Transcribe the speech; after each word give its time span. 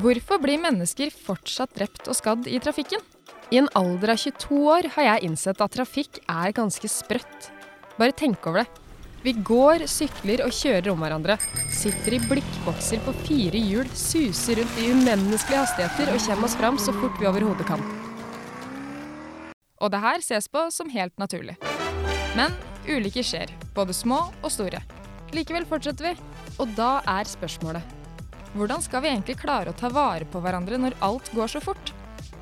Hvorfor 0.00 0.38
blir 0.40 0.56
mennesker 0.56 1.10
fortsatt 1.12 1.74
drept 1.76 2.06
og 2.08 2.16
skadd 2.16 2.46
i 2.48 2.56
trafikken? 2.62 3.02
I 3.52 3.58
en 3.60 3.66
alder 3.76 4.14
av 4.14 4.20
22 4.22 4.60
år 4.72 4.86
har 4.94 5.06
jeg 5.06 5.28
innsett 5.28 5.60
at 5.60 5.74
trafikk 5.74 6.22
er 6.24 6.54
ganske 6.56 6.88
sprøtt. 6.88 7.50
Bare 7.98 8.14
tenk 8.16 8.46
over 8.48 8.62
det. 8.62 8.86
Vi 9.20 9.34
går, 9.44 9.84
sykler 9.90 10.40
og 10.46 10.54
kjører 10.56 10.88
om 10.94 11.04
hverandre. 11.04 11.36
Sitter 11.68 12.16
i 12.16 12.22
blikkbokser 12.30 13.02
på 13.04 13.12
fire 13.26 13.60
hjul, 13.60 13.92
suser 13.92 14.62
rundt 14.62 14.80
i 14.80 14.88
umenneskelige 14.94 15.66
hastigheter 15.66 16.14
og 16.14 16.24
kommer 16.24 16.48
oss 16.48 16.56
fram 16.62 16.80
så 16.80 16.96
fort 16.96 17.20
vi 17.20 17.28
overhodet 17.28 17.68
kan. 17.68 17.84
Og 19.84 19.92
det 19.92 20.00
her 20.00 20.24
ses 20.24 20.48
på 20.48 20.64
som 20.72 20.88
helt 20.96 21.16
naturlig. 21.20 21.60
Men 22.38 22.56
ulykker 22.88 23.26
skjer, 23.26 23.52
både 23.76 23.92
små 23.92 24.30
og 24.40 24.52
store. 24.54 24.80
Likevel 25.36 25.68
fortsetter 25.68 26.14
vi, 26.14 26.18
og 26.56 26.72
da 26.78 27.00
er 27.04 27.28
spørsmålet 27.28 27.99
hvordan 28.54 28.82
skal 28.82 29.04
vi 29.04 29.12
egentlig 29.12 29.38
klare 29.38 29.70
å 29.70 29.76
ta 29.78 29.90
vare 29.94 30.26
på 30.26 30.40
hverandre 30.42 30.78
når 30.80 30.96
alt 31.06 31.30
går 31.36 31.52
så 31.52 31.60
fort? 31.62 31.92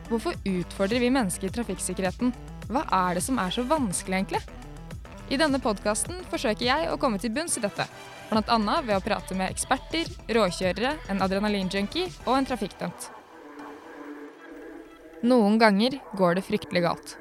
Hvorfor 0.09 0.39
utfordrer 0.49 1.03
vi 1.03 1.11
mennesker 1.13 1.53
trafikksikkerheten? 1.53 2.33
Hva 2.73 2.87
er 2.89 3.19
det 3.19 3.25
som 3.25 3.41
er 3.41 3.53
så 3.53 3.65
vanskelig, 3.69 4.23
egentlig? 4.23 4.41
I 5.29 5.37
denne 5.37 5.61
podkasten 5.61 6.23
forsøker 6.31 6.65
jeg 6.65 6.89
å 6.89 6.97
komme 7.01 7.21
til 7.21 7.33
bunns 7.35 7.59
i 7.61 7.65
dette. 7.65 7.85
Bl.a. 8.31 8.59
ved 8.85 8.95
å 8.97 9.05
prate 9.05 9.37
med 9.37 9.53
eksperter, 9.53 10.09
råkjørere, 10.33 10.95
en 11.13 11.23
adrenalinjunkie 11.25 12.09
og 12.25 12.35
en 12.39 12.49
trafikkdømt. 12.49 13.11
Noen 15.29 15.59
ganger 15.61 15.99
går 16.17 16.39
det 16.39 16.47
fryktelig 16.47 16.85
galt. 16.85 17.17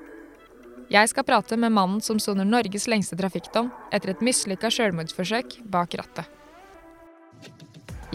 Jeg 0.87 1.11
skal 1.11 1.27
prate 1.27 1.57
med 1.59 1.75
mannen 1.75 1.99
som 1.99 2.19
soner 2.23 2.47
Norges 2.47 2.87
lengste 2.87 3.19
trafikkdom 3.19 3.73
etter 3.91 4.13
et 4.13 4.23
mislykka 4.23 4.71
sjølmordsforsøk 4.71 5.59
bak 5.67 5.99
rattet. 5.99 6.36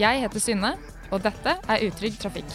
Jeg 0.01 0.23
heter 0.23 0.41
Synne, 0.41 0.71
og 1.13 1.19
dette 1.21 1.51
er 1.69 1.83
Utrygg 1.85 2.15
trafikk. 2.17 2.53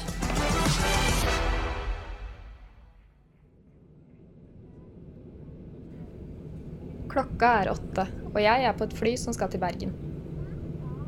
Klokka 7.12 7.50
er 7.60 7.70
åtte, 7.70 8.08
og 8.32 8.40
jeg 8.42 8.64
er 8.66 8.74
på 8.74 8.88
et 8.88 8.96
fly 8.98 9.12
som 9.22 9.36
skal 9.36 9.52
til 9.52 9.62
Bergen. 9.62 9.92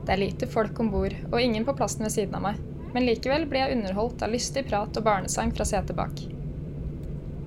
Det 0.06 0.14
er 0.14 0.20
lite 0.22 0.46
folk 0.46 0.78
om 0.78 0.92
bord, 0.92 1.16
og 1.32 1.42
ingen 1.42 1.66
på 1.66 1.74
plassen 1.74 2.06
ved 2.06 2.14
siden 2.14 2.38
av 2.38 2.46
meg, 2.46 2.62
men 2.94 3.08
likevel 3.08 3.48
blir 3.50 3.64
jeg 3.64 3.80
underholdt 3.80 4.22
av 4.22 4.30
lystig 4.30 4.68
prat 4.70 5.02
og 5.02 5.08
barnesang 5.10 5.50
fra 5.50 5.66
setet 5.66 5.98
bak. 5.98 6.22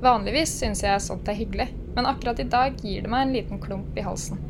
Vanligvis 0.04 0.58
syns 0.60 0.84
jeg 0.84 1.00
sånt 1.08 1.32
er 1.32 1.40
hyggelig, 1.40 1.70
men 1.96 2.12
akkurat 2.12 2.44
i 2.44 2.50
dag 2.52 2.76
gir 2.84 3.08
det 3.08 3.16
meg 3.16 3.30
en 3.30 3.34
liten 3.40 3.64
klump 3.64 3.96
i 3.96 4.04
halsen. 4.04 4.44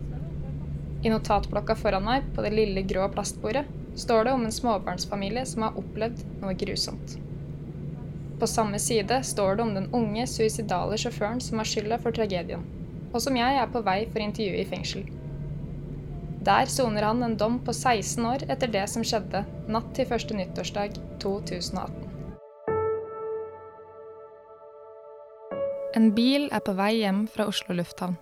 I 1.06 1.14
notatblokka 1.14 1.78
foran 1.78 2.10
meg, 2.10 2.26
på 2.34 2.42
det 2.42 2.56
lille 2.58 2.82
grå 2.90 3.06
plastbordet, 3.14 3.68
står 3.96 4.24
det 4.26 4.32
om 4.32 4.46
en 4.46 4.52
småbarnsfamilie 4.52 5.46
som 5.46 5.68
har 5.68 5.78
opplevd 5.78 6.24
noe 6.42 6.54
grusomt. 6.58 7.18
På 8.40 8.48
samme 8.48 8.80
side 8.80 9.24
står 9.24 9.56
det 9.56 9.64
om 9.64 9.74
den 9.74 9.90
unge, 9.94 10.28
suicidale 10.28 10.98
sjåføren 10.98 11.42
som 11.42 11.62
har 11.62 11.70
skylda 11.70 12.00
for 12.02 12.16
tragedien, 12.16 12.66
og 13.14 13.22
som 13.22 13.38
jeg 13.38 13.60
er 13.60 13.70
på 13.72 13.84
vei 13.86 14.00
for 14.10 14.24
intervju 14.24 14.58
i 14.60 14.66
fengsel. 14.68 15.06
Der 16.44 16.68
soner 16.68 17.06
han 17.08 17.24
en 17.24 17.38
dom 17.40 17.60
på 17.64 17.72
16 17.72 18.26
år 18.28 18.44
etter 18.52 18.68
det 18.68 18.84
som 18.92 19.06
skjedde 19.08 19.46
natt 19.72 19.94
til 19.96 20.10
første 20.10 20.36
nyttårsdag 20.36 20.98
2018. 21.24 22.10
En 25.96 26.10
bil 26.18 26.50
er 26.52 26.64
på 26.66 26.74
vei 26.76 26.96
hjem 26.98 27.28
fra 27.32 27.46
Oslo 27.48 27.78
lufthavn. 27.78 28.18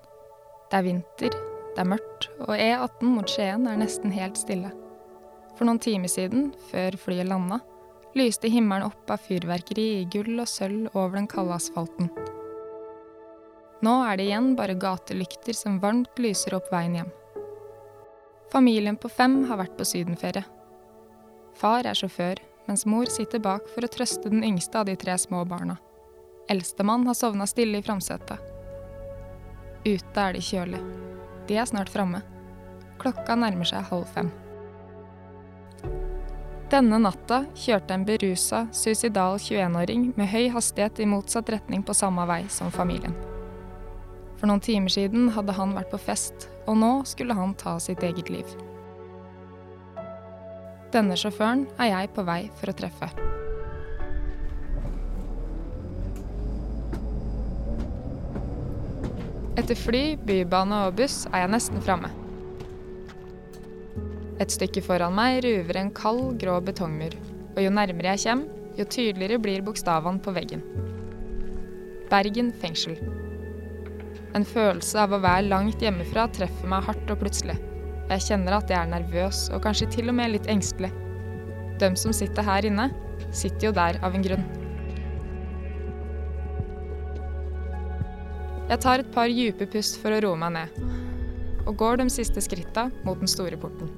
Det 0.70 0.78
er 0.78 0.86
vinter, 0.86 1.34
det 1.72 1.82
er 1.82 1.88
mørkt, 1.96 2.28
og 2.44 2.54
E18 2.60 3.10
mot 3.16 3.32
Skien 3.32 3.66
er 3.68 3.80
nesten 3.80 4.14
helt 4.14 4.38
stille. 4.38 4.70
For 5.62 5.70
noen 5.70 5.78
timer 5.78 6.09
siden, 6.09 6.48
før 6.72 6.95
flyet 6.98 7.28
landa, 7.30 7.59
lyste 8.17 8.50
himmelen 8.50 8.88
opp 8.88 9.12
av 9.14 9.22
fyrverkeri 9.22 9.84
i 10.00 10.08
gull 10.09 10.40
og 10.42 10.50
sølv 10.50 10.88
over 10.95 11.20
den 11.20 11.28
kalde 11.30 11.53
asfalten. 11.53 12.09
Nå 13.86 13.94
er 14.08 14.18
det 14.18 14.25
igjen 14.25 14.56
bare 14.58 14.74
gatelykter 14.81 15.53
som 15.53 15.78
varmt 15.86 16.18
lyser 16.18 16.58
opp 16.58 16.74
veien 16.74 16.97
hjem. 16.97 17.13
Familien 18.50 18.97
på 18.97 19.13
fem 19.13 19.38
har 19.53 19.62
vært 19.62 19.78
på 19.78 19.86
sydenferie. 19.86 20.41
Far 21.62 21.86
er 21.86 22.02
sjåfør, 22.02 22.41
mens 22.66 22.88
mor 22.90 23.13
sitter 23.13 23.46
bak 23.46 23.69
for 23.69 23.86
å 23.86 23.94
trøste 24.00 24.34
den 24.34 24.41
yngste 24.41 24.81
av 24.81 24.90
de 24.90 24.97
tre 24.97 25.13
små 25.22 25.46
barna. 25.46 25.78
Eldstemann 26.50 27.06
har 27.06 27.22
sovna 27.22 27.46
stille 27.46 27.78
i 27.78 27.86
framsetet. 27.86 28.41
Ute 29.86 30.25
er 30.25 30.34
det 30.34 30.47
kjølig. 30.50 30.81
De 31.46 31.62
er 31.62 31.69
snart 31.69 31.94
framme. 31.94 32.25
Klokka 32.97 33.38
nærmer 33.38 33.69
seg 33.78 33.86
halv 33.94 34.09
fem. 34.09 34.34
Denne 36.72 37.02
natta 37.04 37.42
kjørte 37.59 37.92
en 37.98 38.04
berusa, 38.08 38.62
suicidal 38.72 39.36
21-åring 39.44 40.06
med 40.16 40.30
høy 40.32 40.46
hastighet 40.54 41.02
i 41.04 41.08
motsatt 41.09 41.50
retning 41.52 41.82
på 41.84 41.92
samme 41.92 42.24
vei 42.30 42.46
som 42.48 42.72
familien. 42.72 43.12
For 44.40 44.48
noen 44.48 44.64
timer 44.64 44.94
siden 44.94 45.28
hadde 45.36 45.58
han 45.58 45.76
vært 45.76 45.92
på 45.92 46.00
fest, 46.00 46.48
og 46.72 46.80
nå 46.80 46.92
skulle 47.12 47.36
han 47.36 47.58
ta 47.60 47.76
sitt 47.84 48.06
eget 48.08 48.31
liv. 48.31 48.56
Denne 50.96 51.20
sjåføren 51.20 51.66
er 51.76 51.92
jeg 51.92 52.14
på 52.16 52.24
vei 52.31 52.40
for 52.56 52.72
å 52.72 52.78
treffe. 52.80 53.12
Etter 59.60 59.76
fly, 59.76 60.06
bybane 60.24 60.86
og 60.88 60.96
buss 61.04 61.26
er 61.34 61.44
jeg 61.44 61.56
nesten 61.60 61.84
framme. 61.84 62.21
Et 64.41 64.50
stykke 64.50 64.81
foran 64.81 65.13
meg 65.13 65.44
ruver 65.46 65.78
en 65.78 65.91
kald, 65.94 66.40
grå 66.41 66.56
betongmur. 66.66 67.13
Og 67.53 67.59
jo 67.62 67.69
nærmere 67.74 68.16
jeg 68.16 68.24
kommer, 68.24 68.62
jo 68.74 68.85
tydeligere 68.90 69.38
blir 69.44 69.62
bokstavene 69.62 70.22
på 70.24 70.34
veggen. 70.34 70.63
Bergen 72.09 72.50
fengsel. 72.63 72.97
En 74.34 74.47
følelse 74.47 74.97
av 75.03 75.13
å 75.13 75.22
være 75.22 75.50
langt 75.51 75.84
hjemmefra 75.84 76.25
treffer 76.34 76.72
meg 76.72 76.88
hardt 76.88 77.13
og 77.13 77.22
plutselig. 77.22 77.59
Jeg 78.09 78.25
kjenner 78.31 78.57
at 78.57 78.72
jeg 78.72 78.80
er 78.80 78.90
nervøs, 78.90 79.46
og 79.53 79.62
kanskje 79.63 79.91
til 79.94 80.09
og 80.09 80.18
med 80.18 80.34
litt 80.34 80.50
engstelig. 80.50 80.90
De 81.80 81.94
som 82.00 82.16
sitter 82.16 82.47
her 82.47 82.66
inne, 82.66 82.90
sitter 83.30 83.69
jo 83.69 83.75
der 83.78 84.01
av 84.01 84.18
en 84.18 84.25
grunn. 84.25 84.47
Jeg 88.72 88.80
tar 88.81 89.03
et 89.03 89.13
par 89.13 89.30
dype 89.30 89.68
pust 89.69 90.00
for 90.01 90.16
å 90.16 90.22
roe 90.24 90.40
meg 90.40 90.56
ned, 90.56 90.85
og 91.68 91.75
går 91.78 92.01
de 92.01 92.07
siste 92.09 92.41
skritta 92.41 92.90
mot 93.06 93.19
den 93.19 93.30
store 93.30 93.59
porten. 93.59 93.91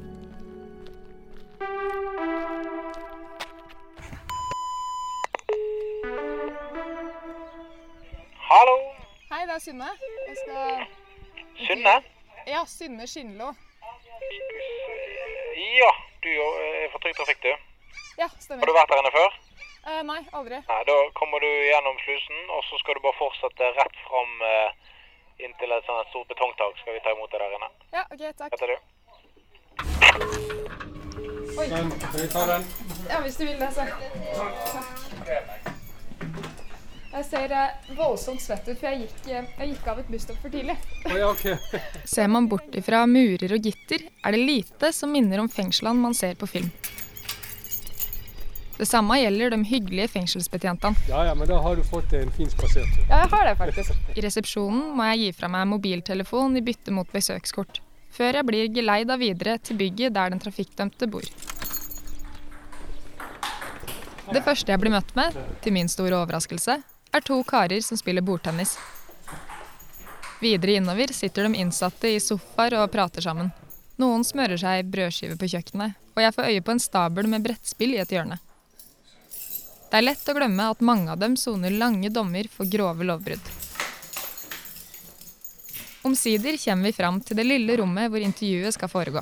Hallo. 8.54 8.76
Hei, 9.32 9.46
det 9.50 9.54
er 9.56 9.60
Synne. 9.60 9.88
Jeg 10.30 10.36
skal 10.42 10.86
Synne? 11.68 11.94
Ja, 12.48 12.60
Synne 12.68 13.08
Skinlo. 13.08 13.48
Ja, 15.80 15.92
du 16.24 16.30
er 16.30 16.92
fra 16.92 17.00
Trygg 17.02 17.16
Trafikk, 17.18 17.40
du. 17.48 17.54
Ja, 18.22 18.28
stemmer. 18.44 18.62
Har 18.62 18.70
du 18.70 18.76
vært 18.78 18.94
der 18.94 19.02
inne 19.02 19.14
før? 19.18 19.40
Eh, 19.88 20.04
nei, 20.12 20.20
aldri. 20.38 20.62
Nei, 20.70 20.80
Da 20.92 21.00
kommer 21.20 21.42
du 21.46 21.50
gjennom 21.50 21.98
slusen, 22.06 22.46
og 22.58 22.62
så 22.70 22.78
skal 22.84 22.94
du 22.94 23.02
bare 23.08 23.18
fortsette 23.24 23.74
rett 23.80 23.98
fram 24.06 24.32
eh, 24.52 24.70
inntil 25.48 25.74
et 25.74 25.90
sånt 25.90 26.14
stort 26.14 26.30
betongtak. 26.36 26.78
Skal 26.84 26.94
vi 27.00 27.04
ta 27.08 27.18
imot 27.18 27.34
deg 27.34 27.42
der 27.42 27.58
inne. 27.58 27.74
Ja, 27.98 28.06
OK, 28.14 28.24
takk. 28.38 28.54
Heter 28.54 28.70
du? 28.70 28.78
Oi. 31.58 31.68
Den, 31.74 31.94
vi 32.22 32.32
ta 32.38 32.50
den? 32.54 32.74
Ja, 33.10 33.26
hvis 33.26 33.42
du 33.42 33.48
vil 33.50 33.58
det, 33.66 33.74
så. 33.74 33.90
Takk. 34.78 35.73
Jeg 37.14 37.26
ser 37.28 37.52
eh, 37.54 37.90
voldsomt 37.94 38.42
svett 38.42 38.66
ut, 38.66 38.78
for 38.80 38.88
jeg 38.90 39.04
gikk, 39.04 39.18
eh, 39.30 39.50
jeg 39.60 39.74
gikk 39.76 39.90
av 39.92 40.00
et 40.02 40.08
busstopp 40.10 40.40
for 40.42 40.50
tidlig. 40.50 40.74
Oh, 41.06 41.14
ja, 41.14 41.28
ok. 41.30 41.76
Ser 42.10 42.30
man 42.34 42.48
bort 42.50 42.74
ifra 42.74 43.04
murer 43.06 43.54
og 43.54 43.68
gitter, 43.68 44.08
er 44.26 44.34
det 44.34 44.40
lite 44.42 44.90
som 44.98 45.12
minner 45.14 45.44
om 45.44 45.50
fengslene 45.52 46.02
man 46.02 46.18
ser 46.18 46.34
på 46.40 46.50
film. 46.50 46.72
Det 48.80 48.88
samme 48.90 49.20
gjelder 49.20 49.54
de 49.54 49.60
hyggelige 49.70 50.10
fengselsbetjentene. 50.16 51.06
Ja, 51.06 51.20
ja, 51.28 51.36
men 51.38 51.46
da 51.48 51.60
har 51.62 51.78
du 51.78 51.84
fått 51.86 52.16
en 52.18 52.34
fin 52.34 52.50
spasertur. 52.50 53.04
Ja, 53.06 53.20
jeg 53.22 53.30
har 53.36 53.46
det 53.46 53.54
faktisk. 53.60 54.00
I 54.18 54.24
resepsjonen 54.26 54.96
må 54.98 55.06
jeg 55.12 55.20
gi 55.22 55.36
fra 55.38 55.52
meg 55.54 55.70
mobiltelefon 55.70 56.58
i 56.58 56.64
bytte 56.66 56.96
mot 56.98 57.14
besøkskort, 57.14 57.78
før 58.10 58.40
jeg 58.40 58.48
blir 58.50 58.72
geleida 58.74 59.20
videre 59.22 59.60
til 59.62 59.78
bygget 59.78 60.18
der 60.18 60.34
den 60.34 60.42
trafikkdømte 60.42 61.12
bor. 61.14 61.30
Det 64.34 64.42
første 64.42 64.74
jeg 64.74 64.82
blir 64.82 64.96
møtt 64.96 65.14
med, 65.14 65.38
til 65.62 65.78
min 65.78 65.92
store 65.92 66.18
overraskelse, 66.24 66.80
er 67.14 67.22
to 67.26 67.40
karer 67.48 67.82
som 67.82 67.98
spiller 67.98 68.26
bordtennis. 68.26 68.78
Videre 70.42 70.80
innover 70.80 71.14
sitter 71.14 71.48
de 71.48 71.62
innsatte 71.62 72.10
i 72.10 72.20
sofaer 72.20 72.76
og 72.82 72.92
prater 72.92 73.24
sammen. 73.24 73.52
Noen 74.02 74.26
smører 74.26 74.58
seg 74.58 74.90
brødskiver 74.92 75.38
på 75.40 75.52
kjøkkenet, 75.54 75.94
og 76.16 76.24
jeg 76.26 76.34
får 76.36 76.50
øye 76.50 76.64
på 76.66 76.74
en 76.74 76.82
stabel 76.82 77.30
med 77.30 77.46
brettspill 77.46 77.94
i 77.94 78.02
et 78.02 78.12
hjørne. 78.12 78.40
Det 79.94 80.00
er 80.00 80.08
lett 80.08 80.30
å 80.30 80.34
glemme 80.34 80.72
at 80.74 80.82
mange 80.82 81.12
av 81.14 81.20
dem 81.22 81.36
soner 81.38 81.70
lange 81.70 82.10
dommer 82.10 82.50
for 82.50 82.66
grove 82.66 83.06
lovbrudd. 83.06 83.52
Omsider 86.04 86.58
kommer 86.58 86.90
vi 86.90 86.98
fram 86.98 87.22
til 87.22 87.38
det 87.38 87.46
lille 87.46 87.78
rommet 87.80 88.10
hvor 88.12 88.26
intervjuet 88.26 88.76
skal 88.76 88.92
foregå. 88.92 89.22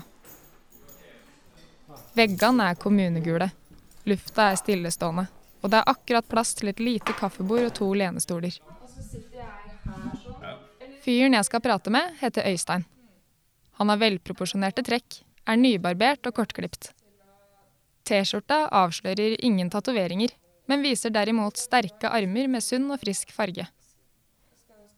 Veggene 2.18 2.72
er 2.72 2.80
kommunegule. 2.80 3.52
Lufta 4.10 4.48
er 4.50 4.58
stillestående, 4.58 5.28
og 5.62 5.69
det 5.69 5.80
er 5.80 5.92
akkurat 5.92 6.28
plass 6.30 6.56
til 6.58 6.72
et 6.72 6.81
lite 6.81 7.13
kaffebord 7.18 7.68
og 7.69 7.74
to 7.78 7.90
lenestoler. 7.98 8.58
Fyren 11.02 11.38
jeg 11.38 11.48
skal 11.48 11.63
prate 11.63 11.94
med, 11.94 12.18
heter 12.22 12.46
Øystein. 12.50 12.86
Han 13.80 13.90
har 13.90 14.02
velproporsjonerte 14.02 14.84
trekk, 14.86 15.22
er 15.50 15.58
nybarbert 15.58 16.28
og 16.30 16.36
kortklipt. 16.38 16.92
T-skjorta 18.06 18.68
avslører 18.74 19.38
ingen 19.46 19.69
tatoveringer, 19.74 20.34
men 20.69 20.86
viser 20.86 21.13
derimot 21.13 21.58
sterke 21.58 22.10
armer 22.10 22.50
med 22.50 22.63
sunn 22.66 22.90
og 22.94 23.02
frisk 23.02 23.34
farge. 23.34 23.66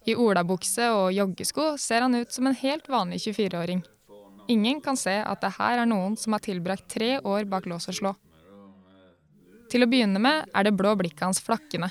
I 0.04 0.15
olabukse 0.19 0.89
og 0.92 1.13
joggesko 1.15 1.74
ser 1.80 2.04
han 2.04 2.15
ut 2.19 2.31
som 2.36 2.50
en 2.50 2.57
helt 2.60 2.89
vanlig 2.92 3.21
24-åring. 3.24 3.83
Ingen 4.51 4.81
kan 4.83 5.00
se 5.00 5.15
at 5.24 5.39
det 5.39 5.54
her 5.56 5.80
er 5.80 5.88
noen 5.88 6.18
som 6.19 6.36
har 6.36 6.44
tilbrakt 6.44 6.89
tre 6.92 7.15
år 7.24 7.48
bak 7.48 7.69
lås 7.71 7.88
og 7.88 7.95
slå. 8.00 8.12
Til 9.74 9.81
å 9.81 9.90
begynne 9.90 10.20
med 10.22 10.52
er 10.54 10.68
det 10.68 10.75
blå 10.78 10.92
blikket 11.00 11.24
hans 11.25 11.40
flakkende. 11.42 11.90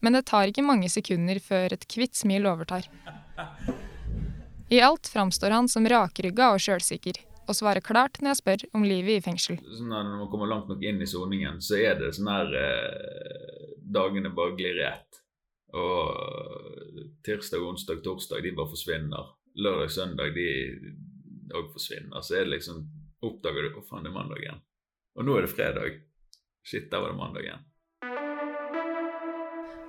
Men 0.00 0.16
det 0.16 0.22
tar 0.30 0.48
ikke 0.48 0.64
mange 0.64 0.88
sekunder 0.88 1.36
før 1.44 1.74
et 1.76 1.84
kvitt 1.84 2.16
smil 2.16 2.48
overtar. 2.48 2.86
I 4.72 4.80
alt 4.86 5.10
framstår 5.12 5.52
han 5.52 5.68
som 5.68 5.84
rakrygga 5.84 6.54
og 6.54 6.62
sjølsikker, 6.64 7.18
og 7.44 7.58
svarer 7.58 7.84
klart 7.84 8.22
når 8.22 8.30
jeg 8.30 8.40
spør 8.40 8.64
om 8.78 8.88
livet 8.88 9.18
i 9.18 9.24
fengsel. 9.26 9.60
Sånn 9.60 9.92
når 9.92 10.14
man 10.14 10.32
kommer 10.32 10.48
langt 10.48 10.72
nok 10.72 10.80
inn 10.86 11.02
i 11.04 11.10
soningen, 11.10 11.60
så 11.60 11.76
er 11.82 12.00
det 12.00 12.14
sånn 12.16 12.32
her 12.32 12.56
eh, 12.56 13.76
Dagene 13.90 14.30
bare 14.32 14.56
glir 14.56 14.80
i 14.80 14.86
ett. 14.86 15.20
Og 15.76 17.00
tirsdag, 17.26 17.60
onsdag, 17.66 18.00
torsdag, 18.06 18.46
de 18.46 18.54
bare 18.56 18.70
forsvinner. 18.70 19.32
Lørdag, 19.60 19.90
søndag, 19.92 20.32
de 20.38 20.46
òg 21.58 21.72
forsvinner. 21.74 22.22
Så 22.22 22.38
er 22.38 22.46
det 22.46 22.56
liksom 22.56 22.86
Oppdager 23.26 23.66
du 23.66 23.74
Å, 23.76 23.82
faen, 23.84 24.06
det 24.06 24.08
er 24.08 24.16
mandag 24.16 24.40
igjen. 24.40 24.62
Og 25.18 25.26
nå 25.26 25.34
er 25.36 25.44
det 25.44 25.52
fredag. 25.52 25.98
Shit, 26.70 26.90
der 26.90 27.02
var 27.02 27.10
det 27.10 27.18
mandag 27.18 27.46
igjen. 27.48 27.62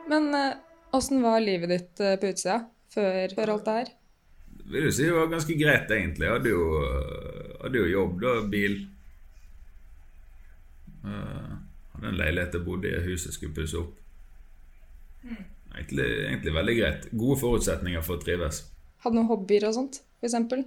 Men 0.09 0.33
åssen 0.91 1.21
var 1.21 1.39
livet 1.39 1.69
ditt 1.69 1.99
eh, 2.01 2.15
på 2.17 2.31
utsida 2.33 2.63
før, 2.93 3.35
før 3.35 3.51
alt 3.53 3.67
det 3.67 3.75
her? 3.75 3.91
Vil 4.71 4.87
du 4.87 4.91
si 4.91 5.05
det 5.05 5.13
var 5.13 5.29
ganske 5.31 5.55
greit, 5.59 5.91
egentlig. 5.91 6.25
Jeg 6.25 6.37
hadde 6.37 6.51
jo, 6.51 6.63
eh, 6.81 7.53
hadde 7.61 7.83
jo 7.83 7.91
jobb, 7.91 8.17
da. 8.23 8.33
Bil. 8.51 8.75
Uh, 11.01 11.53
hadde 11.95 12.11
en 12.11 12.17
leilighet 12.19 12.57
jeg 12.57 12.65
bodde 12.65 12.89
i, 12.89 12.99
huset 13.07 13.33
skulle 13.35 13.55
pusse 13.55 13.77
opp. 13.79 13.95
Egentlig, 15.71 16.05
egentlig 16.27 16.53
veldig 16.53 16.75
greit. 16.77 17.07
Gode 17.13 17.39
forutsetninger 17.41 18.05
for 18.05 18.17
å 18.17 18.21
trives. 18.25 18.63
Hadde 19.05 19.17
noen 19.17 19.29
hobbyer 19.31 19.69
og 19.69 19.77
sånt, 19.77 20.01
for 20.19 20.29
eksempel? 20.29 20.65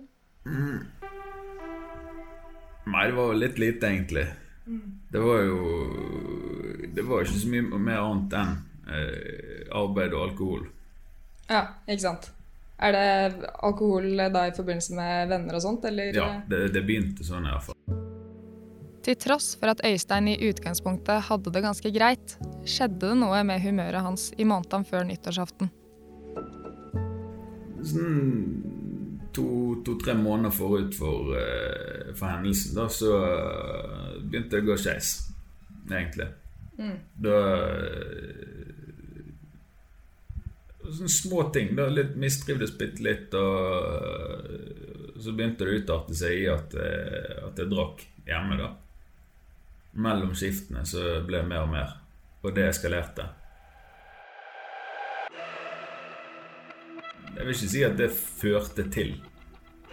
Nei, 2.85 3.05
det 3.11 3.17
var 3.19 3.35
litt 3.39 3.61
lite, 3.63 3.91
egentlig. 3.91 4.27
Det 5.15 5.21
var 5.23 5.43
jo 5.47 5.59
Det 6.95 7.03
var 7.07 7.23
ikke 7.23 7.39
så 7.39 7.51
mye 7.53 7.79
mer 7.79 8.01
annet 8.03 8.33
enn 8.39 8.55
eh, 8.91 9.61
arbeid 9.75 10.15
og 10.15 10.25
alkohol. 10.29 10.65
Ja, 11.49 11.61
ikke 11.87 12.03
sant. 12.03 12.27
Er 12.83 12.95
det 12.95 13.51
alkohol 13.63 14.11
da 14.19 14.45
i 14.49 14.55
forbindelse 14.55 14.97
med 14.99 15.31
venner 15.31 15.59
og 15.59 15.63
sånt, 15.63 15.87
eller? 15.87 16.11
Ja, 16.15 16.29
det, 16.51 16.61
det 16.75 16.83
begynte 16.87 17.27
sånn 17.27 17.47
i 17.47 17.53
hvert 17.53 17.69
fall. 17.69 17.79
Til 19.05 19.19
tross 19.21 19.53
for 19.61 19.71
at 19.71 19.83
Øystein 19.87 20.31
i 20.33 20.37
utgangspunktet 20.49 21.27
hadde 21.29 21.53
det 21.55 21.63
ganske 21.63 21.95
greit, 21.95 22.37
skjedde 22.67 23.11
det 23.11 23.19
noe 23.21 23.43
med 23.47 23.63
humøret 23.63 24.03
hans 24.07 24.31
i 24.39 24.47
månedene 24.49 24.89
før 24.89 25.07
nyttårsaften. 25.11 25.71
Sånn 27.85 28.23
to-tre 29.35 30.15
måneder 30.19 30.55
forut 30.55 30.95
for, 30.95 31.35
eh, 31.39 32.15
for 32.15 32.31
hendelsen, 32.31 32.75
da, 32.79 32.89
så 32.89 33.11
begynte 34.35 34.57
det 34.57 34.65
å 34.65 34.73
gå 34.73 34.77
skeis, 34.83 35.13
egentlig. 35.87 36.33
Da 37.23 37.37
eh, 37.65 38.73
Sånne 40.85 41.09
små 41.09 41.47
ting. 41.55 41.71
da, 41.77 41.87
litt 41.89 42.17
Mistrivdes 42.21 42.75
bitte 42.79 43.03
litt, 43.03 43.35
og 43.39 44.51
eh, 44.51 45.15
så 45.23 45.33
begynte 45.33 45.65
det 45.65 45.71
å 45.71 45.79
utarte 45.81 46.17
seg 46.19 46.43
i 46.43 46.49
at, 46.53 46.75
eh, 46.75 47.39
at 47.47 47.63
jeg 47.63 47.71
drakk 47.71 48.03
hjemme, 48.27 48.59
da. 48.61 48.73
Mellom 49.95 50.35
skiftene 50.37 50.83
så 50.85 51.23
ble 51.25 51.41
det 51.41 51.49
mer 51.49 51.65
og 51.65 51.73
mer, 51.73 51.95
og 52.43 52.57
det 52.57 52.67
eskalerte. 52.69 53.31
Jeg 57.35 57.47
vil 57.47 57.55
ikke 57.55 57.71
si 57.71 57.87
at 57.87 57.97
det 57.99 58.11
førte 58.15 58.85
til 58.95 59.15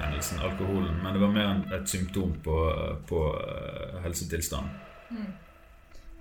hendelsen, 0.01 0.42
alkoholen, 0.44 0.98
men 1.03 1.13
det 1.15 1.21
var 1.21 1.33
mer 1.36 1.77
et 1.77 1.89
symptom 1.89 2.33
på, 2.45 2.57
på 3.09 3.21
eh, 3.42 3.98
helsetilstanden. 4.06 5.27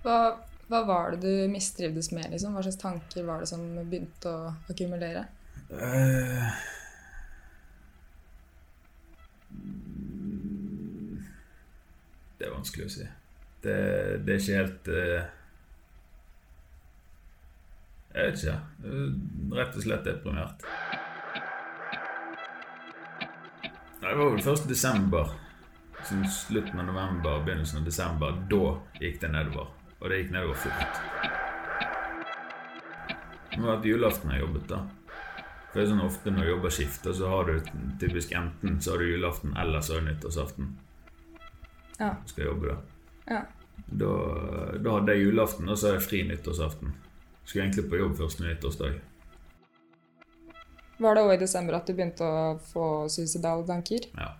Hva, 0.02 0.16
hva 0.70 0.82
var 0.88 1.14
det 1.14 1.22
du 1.22 1.52
mistrivdes 1.52 2.10
med? 2.16 2.30
Liksom? 2.32 2.56
Hva 2.56 2.64
slags 2.66 2.80
tanker 2.80 3.26
var 3.28 3.42
det 3.42 3.50
som 3.50 3.62
begynte 3.80 4.32
å 4.32 4.52
akkumulere? 4.72 5.26
Eh, 5.70 6.60
Det 12.40 12.48
er 12.48 12.54
vanskelig 12.56 12.86
å 12.86 12.92
si. 12.94 13.06
Det, 13.60 13.72
det 14.24 14.32
er 14.32 14.38
ikke 14.40 14.60
helt 14.62 14.86
eh, 14.88 15.26
Jeg 18.14 18.30
vet 18.30 18.38
ikke. 18.40 18.54
Rett 19.58 19.76
og 19.76 19.84
slett 19.84 20.06
deprimert. 20.08 20.64
Det 24.00 24.14
var 24.16 24.30
vel 24.30 24.42
først 24.42 24.68
desember. 24.68 25.32
Sånn 26.08 26.22
slutten 26.32 26.80
av 26.80 26.86
november, 26.88 27.42
begynnelsen 27.44 27.82
av 27.82 27.84
desember. 27.84 28.38
Da 28.48 28.62
gikk 29.02 29.20
det 29.20 29.28
nedover. 29.34 29.68
Og 30.00 30.08
det 30.08 30.22
gikk 30.22 30.30
nedover 30.32 30.56
fort. 30.62 30.92
Det 33.50 33.60
var 33.60 33.74
et 33.76 33.84
julaften 33.90 34.32
jeg 34.32 34.40
jobbet, 34.40 34.64
da. 34.70 34.78
For 35.70 35.78
det 35.78 35.82
er 35.84 35.90
sånn 35.92 36.02
ofte 36.06 36.32
når 36.32 36.46
du 36.46 36.50
jobber 36.50 36.72
skifter, 36.74 37.14
så 37.14 37.28
har 37.30 37.50
du 37.50 37.68
typisk 38.00 38.32
enten 38.34 38.80
så 38.82 38.94
har 38.94 39.02
du 39.04 39.10
julaften, 39.10 39.52
eller 39.60 39.84
så 39.84 39.98
har 39.98 40.00
du 40.00 40.08
nyttårsaften. 40.08 40.72
Ja. 42.00 42.14
Du 42.24 42.32
skal 42.32 42.46
jobbe 42.48 42.72
da. 42.72 42.78
ja. 43.34 43.42
Da, 43.90 44.08
da 44.78 44.92
hadde 44.96 45.14
jeg 45.16 45.24
julaften, 45.26 45.68
og 45.68 45.78
så 45.78 45.88
har 45.90 45.96
jeg 45.98 46.06
fri 46.06 46.18
nyttårsaften. 46.28 46.92
Skulle 47.44 47.64
egentlig 47.64 47.88
på 47.90 47.98
jobb 48.00 48.16
første 48.18 48.44
nyttårsdag. 48.44 48.98
Var 51.00 51.16
det 51.16 51.22
òg 51.24 51.34
i 51.34 51.40
desember 51.40 51.78
at 51.78 51.88
du 51.88 51.94
begynte 51.96 52.26
å 52.26 52.56
få 52.60 52.86
suicidale 53.08 53.64
tanker? 53.68 54.10
Ja. 54.16 54.34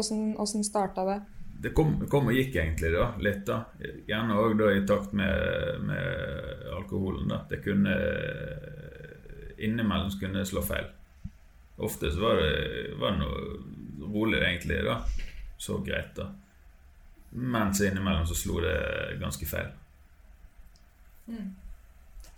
Åssen 0.00 0.34
åssen 0.42 0.64
starta 0.66 1.04
det? 1.06 1.20
Det 1.60 1.70
kom, 1.76 1.92
kom 2.08 2.30
og 2.32 2.34
gikk 2.34 2.56
egentlig, 2.56 2.90
da. 2.94 3.10
Litt, 3.20 3.44
da. 3.46 3.60
Gjerne 4.08 4.38
òg 4.40 4.62
i 4.72 4.82
takt 4.88 5.12
med, 5.12 5.84
med 5.84 6.68
alkoholen, 6.78 7.28
da. 7.28 7.42
Det 7.50 7.60
kunne 7.64 7.96
Innimellom 9.60 10.10
kunne 10.20 10.46
slå 10.48 10.62
feil. 10.64 10.86
Ofte 11.76 12.10
så 12.12 12.20
var 12.20 12.40
det, 12.40 12.94
var 12.96 13.12
det 13.12 13.20
noe 13.20 14.08
rolig, 14.08 14.40
egentlig, 14.40 14.80
da. 14.86 15.02
Så 15.60 15.78
greit, 15.84 16.14
da. 16.16 16.30
Mens 17.30 17.80
innimellom 17.84 18.26
så 18.26 18.34
slo 18.34 18.60
det 18.64 18.76
ganske 19.20 19.46
feil. 19.46 19.68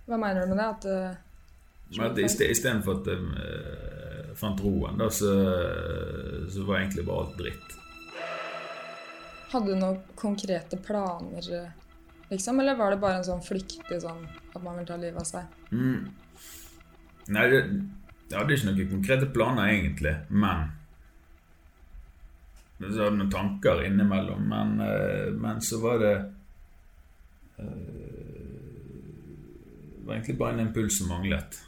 Hva 0.06 0.18
mener 0.18 0.42
du 0.42 0.50
med 0.50 0.58
det? 0.58 0.66
At 0.66 0.88
uh, 0.90 1.20
Men 1.98 2.10
at 2.10 2.18
iste- 2.24 2.48
istedenfor 2.50 3.00
at 3.02 3.06
jeg 3.12 4.36
fant 4.38 4.60
roen, 4.64 4.96
da, 4.98 5.10
så, 5.12 5.30
så 6.50 6.64
var 6.64 6.80
egentlig 6.80 7.04
bare 7.06 7.26
alt 7.26 7.38
dritt. 7.38 7.78
Hadde 9.52 9.74
du 9.74 9.76
noen 9.76 9.98
konkrete 10.16 10.78
planer, 10.80 11.48
eh, 11.52 11.70
liksom? 12.30 12.60
Eller 12.62 12.78
var 12.78 12.94
det 12.94 13.00
bare 13.02 13.18
en 13.20 13.26
sånn 13.26 13.42
flyktig 13.44 13.98
sånn 14.00 14.22
at 14.54 14.62
man 14.64 14.78
vil 14.80 14.86
ta 14.88 14.96
livet 14.96 15.20
av 15.20 15.28
seg? 15.28 15.58
Mm. 15.72 16.06
Nei, 17.36 17.44
det, 17.52 17.58
jeg 18.32 18.38
hadde 18.40 18.56
ikke 18.56 18.70
noen 18.70 18.92
konkrete 18.94 19.28
planer, 19.34 19.68
egentlig, 19.74 20.14
men 20.32 20.70
Så 22.80 22.88
hadde 22.88 23.04
jeg 23.04 23.18
noen 23.20 23.30
tanker 23.30 23.84
innimellom, 23.86 24.48
men, 24.50 24.72
eh, 24.82 25.28
men 25.38 25.60
så 25.62 25.78
var 25.84 26.00
det 26.02 26.14
eh, 27.60 27.66
Det 29.92 30.06
var 30.08 30.16
egentlig 30.16 30.38
bare 30.40 30.56
en 30.56 30.64
impuls 30.66 30.96
som 30.98 31.12
manglet 31.12 31.60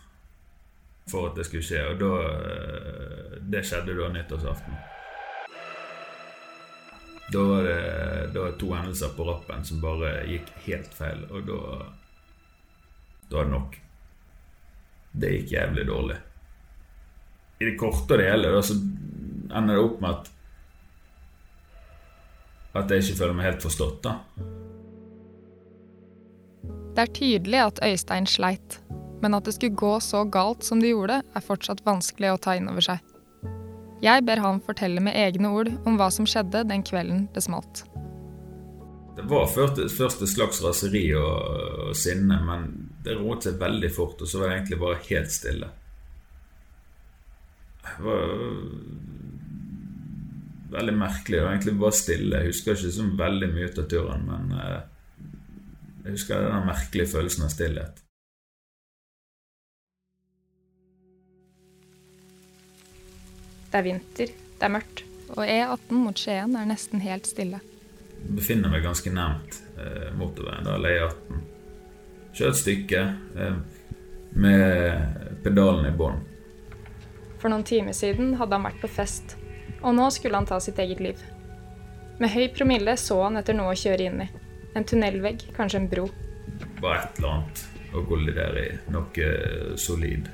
for 1.11 1.29
at 1.29 1.39
det 1.39 1.47
skulle 1.49 1.67
skje, 1.67 1.85
og 1.91 2.01
da 2.01 2.11
eh, 2.25 3.39
Det 3.45 3.61
skjedde 3.67 3.95
da 3.99 4.09
nyttårsaften. 4.09 4.77
Da 7.33 7.43
var 7.45 7.65
det, 7.65 7.81
det 8.33 8.41
var 8.41 8.55
to 8.61 8.71
hendelser 8.73 9.13
på 9.17 9.27
rappen 9.29 9.65
som 9.65 9.83
bare 9.83 10.13
gikk 10.29 10.49
helt 10.67 10.95
feil, 10.97 11.27
og 11.31 11.49
da 11.49 11.59
Da 13.31 13.37
var 13.37 13.45
det 13.45 13.53
nok. 13.53 13.77
Det 15.13 15.33
gikk 15.33 15.53
jævlig 15.53 15.87
dårlig. 15.87 16.17
I 17.61 17.65
det 17.65 17.77
korte 17.79 18.15
og 18.15 18.19
det 18.21 18.31
hele 18.31 18.51
da, 18.53 18.63
så 18.63 18.75
ender 19.55 19.75
det 19.75 19.85
opp 19.85 20.01
med 20.01 20.11
at 20.11 20.31
at 22.75 22.91
jeg 22.91 23.05
ikke 23.05 23.19
føler 23.21 23.37
meg 23.39 23.47
helt 23.47 23.63
forstått, 23.63 24.01
da. 24.03 24.17
Det 26.95 27.03
er 27.05 27.13
tydelig 27.15 27.61
at 27.63 27.81
Øystein 27.87 28.27
sleit, 28.27 28.81
men 29.25 29.35
at 29.39 29.49
det 29.49 29.57
skulle 29.57 29.81
gå 29.81 29.97
så 30.05 30.27
galt 30.29 30.67
som 30.67 30.83
det 30.83 30.93
gjorde, 30.93 31.23
er 31.25 31.45
fortsatt 31.45 31.81
vanskelig 31.87 32.35
å 32.35 32.41
ta 32.45 32.59
inn 32.59 32.69
over 32.69 32.85
seg. 32.85 33.01
Jeg 34.05 34.25
ber 34.29 34.43
han 34.45 34.61
fortelle 34.61 35.01
med 35.01 35.17
egne 35.17 35.49
ord 35.57 35.71
om 35.89 35.97
hva 35.97 36.11
som 36.13 36.27
skjedde 36.29 36.67
den 36.69 36.85
kvelden 36.85 37.25
det 37.33 37.47
smalt. 37.47 37.87
Det 39.17 39.25
var 39.31 39.47
først, 39.49 39.81
et 39.81 40.29
slags 40.29 40.61
raseri 40.61 41.07
og, 41.17 41.89
og 41.89 41.97
sinne, 41.97 42.37
men 42.45 42.69
det 43.07 43.17
roet 43.17 43.47
seg 43.47 43.57
veldig 43.63 43.91
fort, 43.95 44.21
og 44.21 44.29
så 44.29 44.43
var 44.43 44.51
det 44.51 44.59
egentlig 44.59 44.81
bare 44.83 45.01
helt 45.09 45.33
stille. 45.33 45.73
Det 47.85 47.97
var 48.05 48.23
veldig 50.75 50.97
merkelig. 50.99 51.39
Det 51.39 51.45
var 51.47 51.53
egentlig 51.55 51.77
bare 51.81 52.01
stille. 52.03 52.41
Jeg 52.43 52.53
husker 52.53 52.77
ikke 52.77 52.95
så 52.99 53.11
veldig 53.25 53.53
mye 53.55 53.71
ut 53.71 53.81
av 53.81 53.91
turen, 53.93 54.25
men 54.29 54.57
eh, 54.59 54.81
jeg 56.05 56.19
husker 56.19 56.49
den 56.51 56.67
merkelige 56.69 57.13
følelsen 57.15 57.47
av 57.47 57.55
stillhet. 57.55 58.04
Det 63.75 63.81
er 63.81 63.87
vinter, 63.89 64.29
det 64.31 64.63
er 64.63 64.71
mørkt, 64.71 65.01
og 65.35 65.41
E18 65.51 65.97
mot 65.99 66.21
Skien 66.21 66.53
er 66.55 66.67
nesten 66.71 67.01
helt 67.03 67.27
stille. 67.27 67.59
Jeg 67.59 68.37
befinner 68.39 68.71
meg 68.71 68.85
ganske 68.87 69.11
nært 69.11 69.57
eh, 69.83 70.13
motorveien, 70.15 70.69
eller 70.77 70.93
E18. 70.95 71.41
Kjører 72.39 72.53
et 72.53 72.61
stykke 72.61 73.01
eh, 73.35 73.57
med 74.39 75.41
pedalen 75.43 75.89
i 75.89 75.93
bånn. 75.99 76.23
For 77.43 77.51
noen 77.51 77.67
timer 77.67 77.99
siden 77.99 78.37
hadde 78.39 78.55
han 78.55 78.69
vært 78.69 78.79
på 78.85 78.93
fest, 79.01 79.35
og 79.81 79.99
nå 79.99 80.07
skulle 80.15 80.39
han 80.39 80.47
ta 80.47 80.61
sitt 80.63 80.79
eget 80.79 81.03
liv. 81.03 81.27
Med 82.23 82.31
høy 82.31 82.47
promille 82.55 82.95
så 82.95 83.25
han 83.25 83.43
etter 83.43 83.59
noe 83.59 83.75
å 83.75 83.83
kjøre 83.83 84.07
inn 84.07 84.23
i. 84.23 84.29
En 84.79 84.87
tunnelvegg, 84.87 85.49
kanskje 85.59 85.83
en 85.83 85.91
bro. 85.91 86.07
Bare 86.79 87.09
et 87.09 87.19
eller 87.19 87.41
annet 87.41 87.67
å 87.91 88.07
kollidere 88.07 88.69
i. 88.69 88.73
Noe 88.95 89.77
solid. 89.83 90.31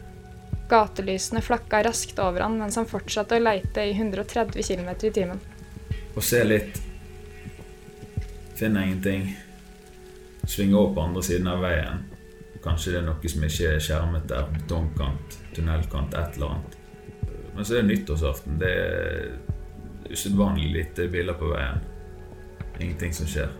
Gatelysene 0.70 1.42
flakka 1.42 1.82
raskt 1.82 2.18
over 2.22 2.44
han 2.46 2.58
mens 2.60 2.78
han 2.78 2.86
fortsatte 2.86 3.38
å 3.38 3.42
leite 3.42 3.82
i 3.88 3.94
130 3.96 4.62
km 4.62 4.90
i 4.94 5.10
timen. 5.10 5.40
Og 6.14 6.22
se 6.24 6.42
litt. 6.46 6.78
Finner 8.58 8.86
ingenting. 8.86 9.30
Svinger 10.46 10.78
opp 10.78 10.94
på 10.94 11.06
andre 11.08 11.22
siden 11.26 11.48
av 11.50 11.62
veien. 11.64 12.04
Kanskje 12.64 12.92
det 12.92 13.00
er 13.00 13.06
noe 13.06 13.32
som 13.32 13.46
ikke 13.46 13.70
er 13.74 13.82
skjermet 13.82 14.28
der. 14.30 14.46
Betongkant, 14.54 15.38
tunnelkant, 15.56 16.14
et 16.14 16.36
eller 16.36 16.54
annet. 16.54 16.76
Men 17.54 17.66
så 17.66 17.76
er 17.76 17.82
det 17.82 17.90
nyttårsaften. 17.90 18.58
Det 18.60 18.70
er 18.70 20.12
usedvanlig 20.12 20.70
lite 20.74 21.08
biler 21.10 21.38
på 21.40 21.50
veien. 21.54 21.82
Ingenting 22.78 23.16
som 23.16 23.28
skjer. 23.30 23.50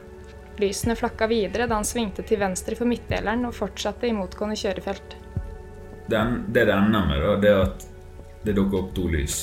Lysene 0.61 0.97
flakka 0.99 1.27
videre 1.31 1.67
da 1.67 1.79
han 1.79 1.89
svingte 1.89 2.23
til 2.27 2.41
venstre 2.43 2.77
for 2.77 2.89
midtdeleren 2.89 3.47
og 3.49 3.57
fortsatte 3.57 4.09
i 4.09 4.15
motgående 4.17 4.59
kjørefelt. 4.61 5.17
Den, 6.11 6.45
det 6.53 6.65
det 6.65 6.75
ender 6.75 7.07
med, 7.07 7.21
da, 7.23 7.37
det 7.39 7.51
er 7.51 7.61
at 7.63 7.85
det 8.43 8.57
dukker 8.57 8.81
opp 8.81 8.95
to 8.97 9.05
lys. 9.13 9.37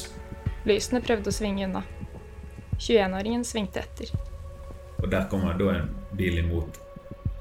Lysene 0.67 0.99
prøvde 0.99 1.31
å 1.31 1.35
svinge 1.35 1.63
unna. 1.63 1.83
21-åringen 2.75 3.45
svingte 3.47 3.79
etter. 3.85 4.11
Og 4.97 5.07
der 5.09 5.29
kommer 5.31 5.55
da 5.55 5.71
en 5.77 5.89
bil 6.19 6.41
imot. 6.41 6.79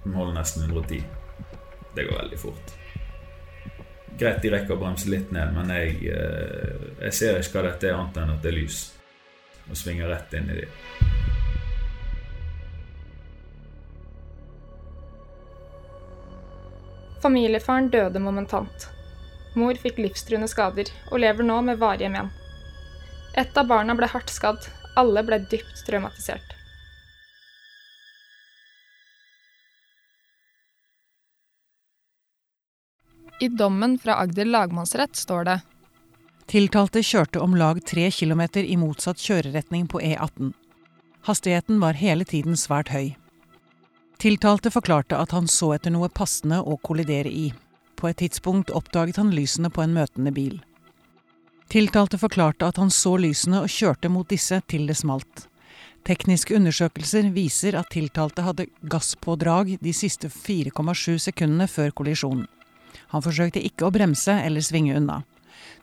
Den 0.04 0.14
holder 0.14 0.38
nesten 0.38 0.68
110. 0.68 1.02
Det 1.97 2.04
går 2.06 2.21
veldig 2.21 2.38
fort. 2.38 2.75
Greit 4.16 4.42
de 4.45 4.52
rekker 4.54 4.76
å 4.76 4.80
bremse 4.80 5.11
litt 5.11 5.33
ned, 5.35 5.52
men 5.59 5.75
jeg, 5.75 5.97
eh, 6.12 6.88
jeg 7.09 7.18
ser 7.18 7.40
ikke 7.40 7.59
hva 7.59 7.66
dette 7.71 7.90
er 7.90 7.99
annet 7.99 8.23
enn 8.23 8.35
at 8.37 8.42
det 8.45 8.52
er 8.52 8.59
lys. 8.62 8.80
Og 9.66 9.76
svinger 9.76 10.12
rett 10.12 10.38
inn 10.38 10.52
i 10.54 10.61
de. 10.62 10.68
Familiefaren 17.26 17.90
døde 17.90 18.23
momentant. 18.23 18.92
Mor 19.56 19.78
fikk 19.80 19.98
livstruende 20.02 20.48
skader 20.52 20.90
og 21.10 21.22
lever 21.22 21.46
nå 21.46 21.62
med 21.64 21.80
varige 21.80 22.10
men. 22.12 22.28
Ett 23.36 23.56
av 23.56 23.68
barna 23.70 23.96
ble 23.96 24.08
hardt 24.12 24.32
skadd. 24.32 24.68
Alle 24.96 25.22
ble 25.25 25.38
dypt 25.50 25.82
traumatisert. 25.88 26.52
I 33.40 33.48
dommen 33.48 33.98
fra 34.00 34.14
Agder 34.22 34.48
lagmannsrett 34.48 35.16
står 35.16 35.44
det 35.44 35.56
Tiltalte 36.48 37.02
kjørte 37.04 37.40
om 37.42 37.56
lag 37.58 37.82
tre 37.84 38.06
kilometer 38.10 38.64
i 38.64 38.78
motsatt 38.80 39.20
kjøreretning 39.20 39.88
på 39.90 40.00
E18. 40.00 40.52
Hastigheten 41.26 41.80
var 41.82 41.98
hele 41.98 42.25
tiden 42.25 42.56
svært 42.56 42.92
høy. 42.94 43.16
Tiltalte 44.22 44.70
forklarte 44.72 45.18
at 45.18 45.34
han 45.36 45.50
så 45.50 45.75
etter 45.75 45.92
noe 45.92 46.08
passende 46.08 46.62
å 46.62 46.78
kollidere 46.80 47.28
i. 47.28 47.50
På 47.96 48.08
et 48.08 48.20
tidspunkt 48.20 48.70
oppdaget 48.70 49.16
han 49.16 49.32
lysene 49.34 49.70
på 49.72 49.82
en 49.82 49.94
møtende 49.96 50.32
bil. 50.36 50.58
Tiltalte 51.72 52.18
forklarte 52.20 52.68
at 52.68 52.78
han 52.78 52.92
så 52.94 53.16
lysene 53.18 53.64
og 53.64 53.72
kjørte 53.72 54.10
mot 54.12 54.28
disse 54.30 54.60
til 54.70 54.86
det 54.86 54.98
smalt. 55.00 55.46
Tekniske 56.06 56.54
undersøkelser 56.54 57.32
viser 57.34 57.74
at 57.74 57.90
tiltalte 57.90 58.44
hadde 58.46 58.68
gasspådrag 58.86 59.72
de 59.82 59.94
siste 59.96 60.30
4,7 60.30 61.16
sekundene 61.24 61.66
før 61.66 61.90
kollisjonen. 61.98 62.46
Han 63.10 63.24
forsøkte 63.24 63.62
ikke 63.66 63.88
å 63.88 63.94
bremse 63.94 64.36
eller 64.44 64.62
svinge 64.62 64.94
unna. 64.98 65.24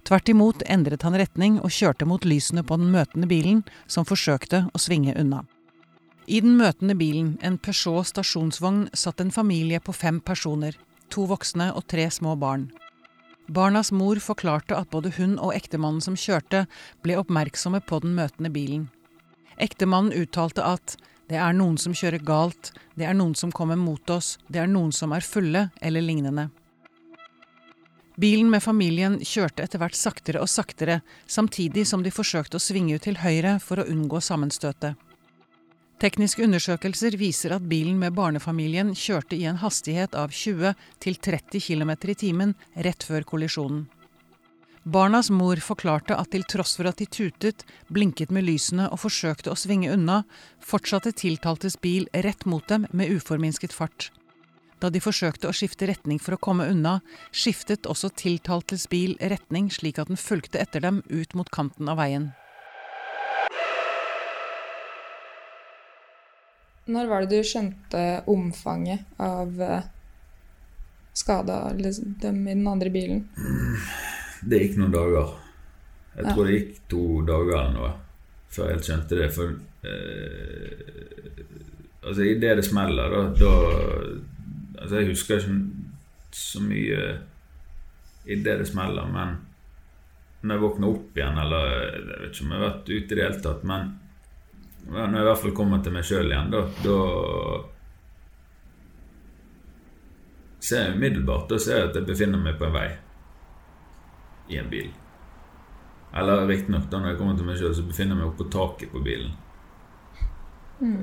Tvert 0.07 0.29
imot 0.31 0.63
endret 0.71 1.03
han 1.03 1.17
retning 1.19 1.59
og 1.59 1.73
kjørte 1.75 2.07
mot 2.07 2.23
lysene 2.27 2.63
på 2.63 2.77
den 2.79 2.91
møtende 2.93 3.27
bilen, 3.27 3.63
som 3.87 4.07
forsøkte 4.07 4.65
å 4.71 4.79
svinge 4.79 5.15
unna. 5.19 5.43
I 6.27 6.39
den 6.43 6.55
møtende 6.55 6.95
bilen, 6.95 7.35
en 7.43 7.57
Peugeot 7.59 8.07
stasjonsvogn, 8.07 8.87
satt 8.95 9.19
en 9.19 9.31
familie 9.31 9.81
på 9.83 9.95
fem 9.95 10.21
personer, 10.23 10.77
to 11.13 11.27
voksne 11.29 11.69
og 11.77 11.85
tre 11.91 12.09
små 12.11 12.33
barn. 12.41 12.71
Barnas 13.47 13.91
mor 13.91 14.19
forklarte 14.23 14.75
at 14.77 14.89
både 14.89 15.11
hun 15.17 15.35
og 15.37 15.53
ektemannen 15.53 16.01
som 16.01 16.17
kjørte, 16.17 16.65
ble 17.03 17.17
oppmerksomme 17.19 17.83
på 17.83 17.99
den 18.03 18.15
møtende 18.17 18.49
bilen. 18.53 18.87
Ektemannen 19.61 20.15
uttalte 20.15 20.63
at 20.65 20.95
det 21.29 21.37
er 21.39 21.55
noen 21.55 21.77
som 21.79 21.95
kjører 21.95 22.23
galt, 22.25 22.71
det 22.95 23.05
er 23.07 23.15
noen 23.17 23.35
som 23.35 23.51
kommer 23.51 23.79
mot 23.79 24.09
oss, 24.09 24.37
det 24.47 24.63
er 24.63 24.71
noen 24.71 24.91
som 24.95 25.13
er 25.15 25.25
fulle, 25.25 25.69
eller 25.81 26.03
lignende. 26.03 26.49
Bilen 28.15 28.51
med 28.53 28.61
familien 28.61 29.17
kjørte 29.25 29.63
etter 29.65 29.81
hvert 29.81 29.97
saktere 29.97 30.41
og 30.43 30.49
saktere, 30.51 30.99
samtidig 31.25 31.87
som 31.89 32.03
de 32.05 32.13
forsøkte 32.13 32.59
å 32.59 32.63
svinge 32.63 32.99
ut 32.99 33.07
til 33.07 33.17
høyre 33.23 33.57
for 33.63 33.81
å 33.81 33.87
unngå 33.89 34.21
sammenstøtet. 34.21 34.99
Tekniske 36.03 36.43
undersøkelser 36.43 37.15
viser 37.15 37.53
at 37.55 37.63
bilen 37.71 37.95
med 37.95 38.11
barnefamilien 38.17 38.89
kjørte 38.91 39.37
i 39.37 39.45
en 39.47 39.61
hastighet 39.61 40.17
av 40.19 40.33
20 40.35 40.73
til 40.99 41.15
30 41.15 41.63
km 41.63 41.93
i 42.11 42.15
timen 42.19 42.51
rett 42.75 43.05
før 43.07 43.23
kollisjonen. 43.29 43.85
Barnas 44.83 45.29
mor 45.31 45.61
forklarte 45.63 46.17
at 46.19 46.33
til 46.35 46.43
tross 46.43 46.75
for 46.75 46.91
at 46.91 46.99
de 46.99 47.07
tutet, 47.07 47.63
blinket 47.87 48.35
med 48.35 48.43
lysene 48.43 48.89
og 48.91 48.99
forsøkte 49.05 49.53
å 49.53 49.55
svinge 49.55 49.93
unna, 49.95 50.25
fortsatte 50.59 51.15
tiltaltes 51.15 51.79
bil 51.79 52.09
rett 52.11 52.43
mot 52.43 52.67
dem 52.67 52.83
med 52.91 53.15
uforminsket 53.15 53.71
fart. 53.71 54.11
Da 54.83 54.91
de 54.91 54.99
forsøkte 54.99 55.47
å 55.47 55.55
skifte 55.55 55.87
retning 55.87 56.19
for 56.19 56.35
å 56.35 56.43
komme 56.51 56.67
unna, 56.67 56.97
skiftet 57.31 57.87
også 57.87 58.11
tiltaltes 58.11 58.89
bil 58.91 59.15
retning 59.23 59.71
slik 59.71 60.03
at 60.03 60.11
den 60.11 60.19
fulgte 60.19 60.59
etter 60.59 60.83
dem 60.83 60.99
ut 61.07 61.31
mot 61.31 61.47
kanten 61.47 61.87
av 61.87 62.03
veien. 62.03 62.33
Når 66.87 67.07
var 67.07 67.21
det 67.23 67.29
du 67.39 67.47
skjønte 67.47 68.01
omfanget 68.27 69.05
av 69.23 69.61
eh, 69.61 69.83
skada 71.15 71.71
dem 71.77 72.47
i 72.47 72.53
den 72.57 72.67
andre 72.67 72.89
bilen? 72.91 73.21
Det 74.43 74.59
gikk 74.65 74.77
noen 74.81 74.91
dager. 74.95 75.29
Jeg 76.17 76.25
Ja. 76.25 76.33
tror 76.33 76.45
det 76.45 76.57
gikk 76.57 76.73
to 76.91 77.03
dager 77.25 77.55
eller 77.59 77.73
noe 77.77 77.93
før 78.53 78.67
jeg 78.67 78.75
helt 78.75 78.85
skjønte 78.89 79.15
det. 79.21 79.29
For 79.33 79.47
eh, 79.87 80.69
altså, 82.03 82.21
idet 82.27 82.57
det 82.59 82.65
smeller, 82.67 83.09
da, 83.09 83.23
da 83.39 83.53
Altså, 84.83 84.99
jeg 84.99 85.07
husker 85.13 85.39
ikke 85.39 85.53
så 86.35 86.59
mye 86.59 87.03
idet 88.27 88.57
det 88.59 88.67
smeller, 88.67 89.05
men 89.07 89.37
når 90.43 90.55
jeg 90.57 90.63
våkner 90.65 90.87
opp 90.89 91.15
igjen, 91.17 91.37
eller 91.39 91.63
Jeg 91.71 92.03
vet 92.19 92.33
ikke 92.33 92.43
om 92.43 92.51
jeg 92.51 92.59
har 92.59 92.65
vært 92.67 92.89
ute 92.89 92.97
i 93.13 93.15
det 93.15 93.23
hele 93.23 93.41
tatt, 93.45 93.63
men 93.63 93.93
når 94.89 95.13
jeg 95.13 95.21
i 95.21 95.27
hvert 95.29 95.41
fall 95.43 95.55
kommer 95.55 95.83
til 95.83 95.95
meg 95.95 96.05
sjøl 96.07 96.31
igjen, 96.31 96.51
da, 96.51 96.63
da 96.83 96.97
ser 100.63 100.85
jeg 100.85 100.97
umiddelbart 100.97 101.49
da 101.51 101.59
ser 101.59 101.79
jeg 101.79 101.89
at 101.89 101.97
jeg 101.99 102.07
befinner 102.07 102.39
meg 102.41 102.59
på 102.59 102.67
en 102.67 102.75
vei 102.75 102.89
i 104.51 104.59
en 104.59 104.69
bil. 104.71 104.91
Eller 106.13 106.47
riktignok, 106.47 106.89
da 106.91 106.99
når 106.99 107.13
jeg 107.13 107.19
kommer 107.21 107.39
til 107.39 107.47
meg 107.47 107.57
sjøl, 107.57 107.73
så 107.73 107.85
befinner 107.87 108.13
jeg 108.13 108.21
meg 108.21 108.29
oppå 108.33 108.49
taket 108.53 108.91
på 108.93 109.01
bilen. 109.05 109.31
Mm. 110.83 110.99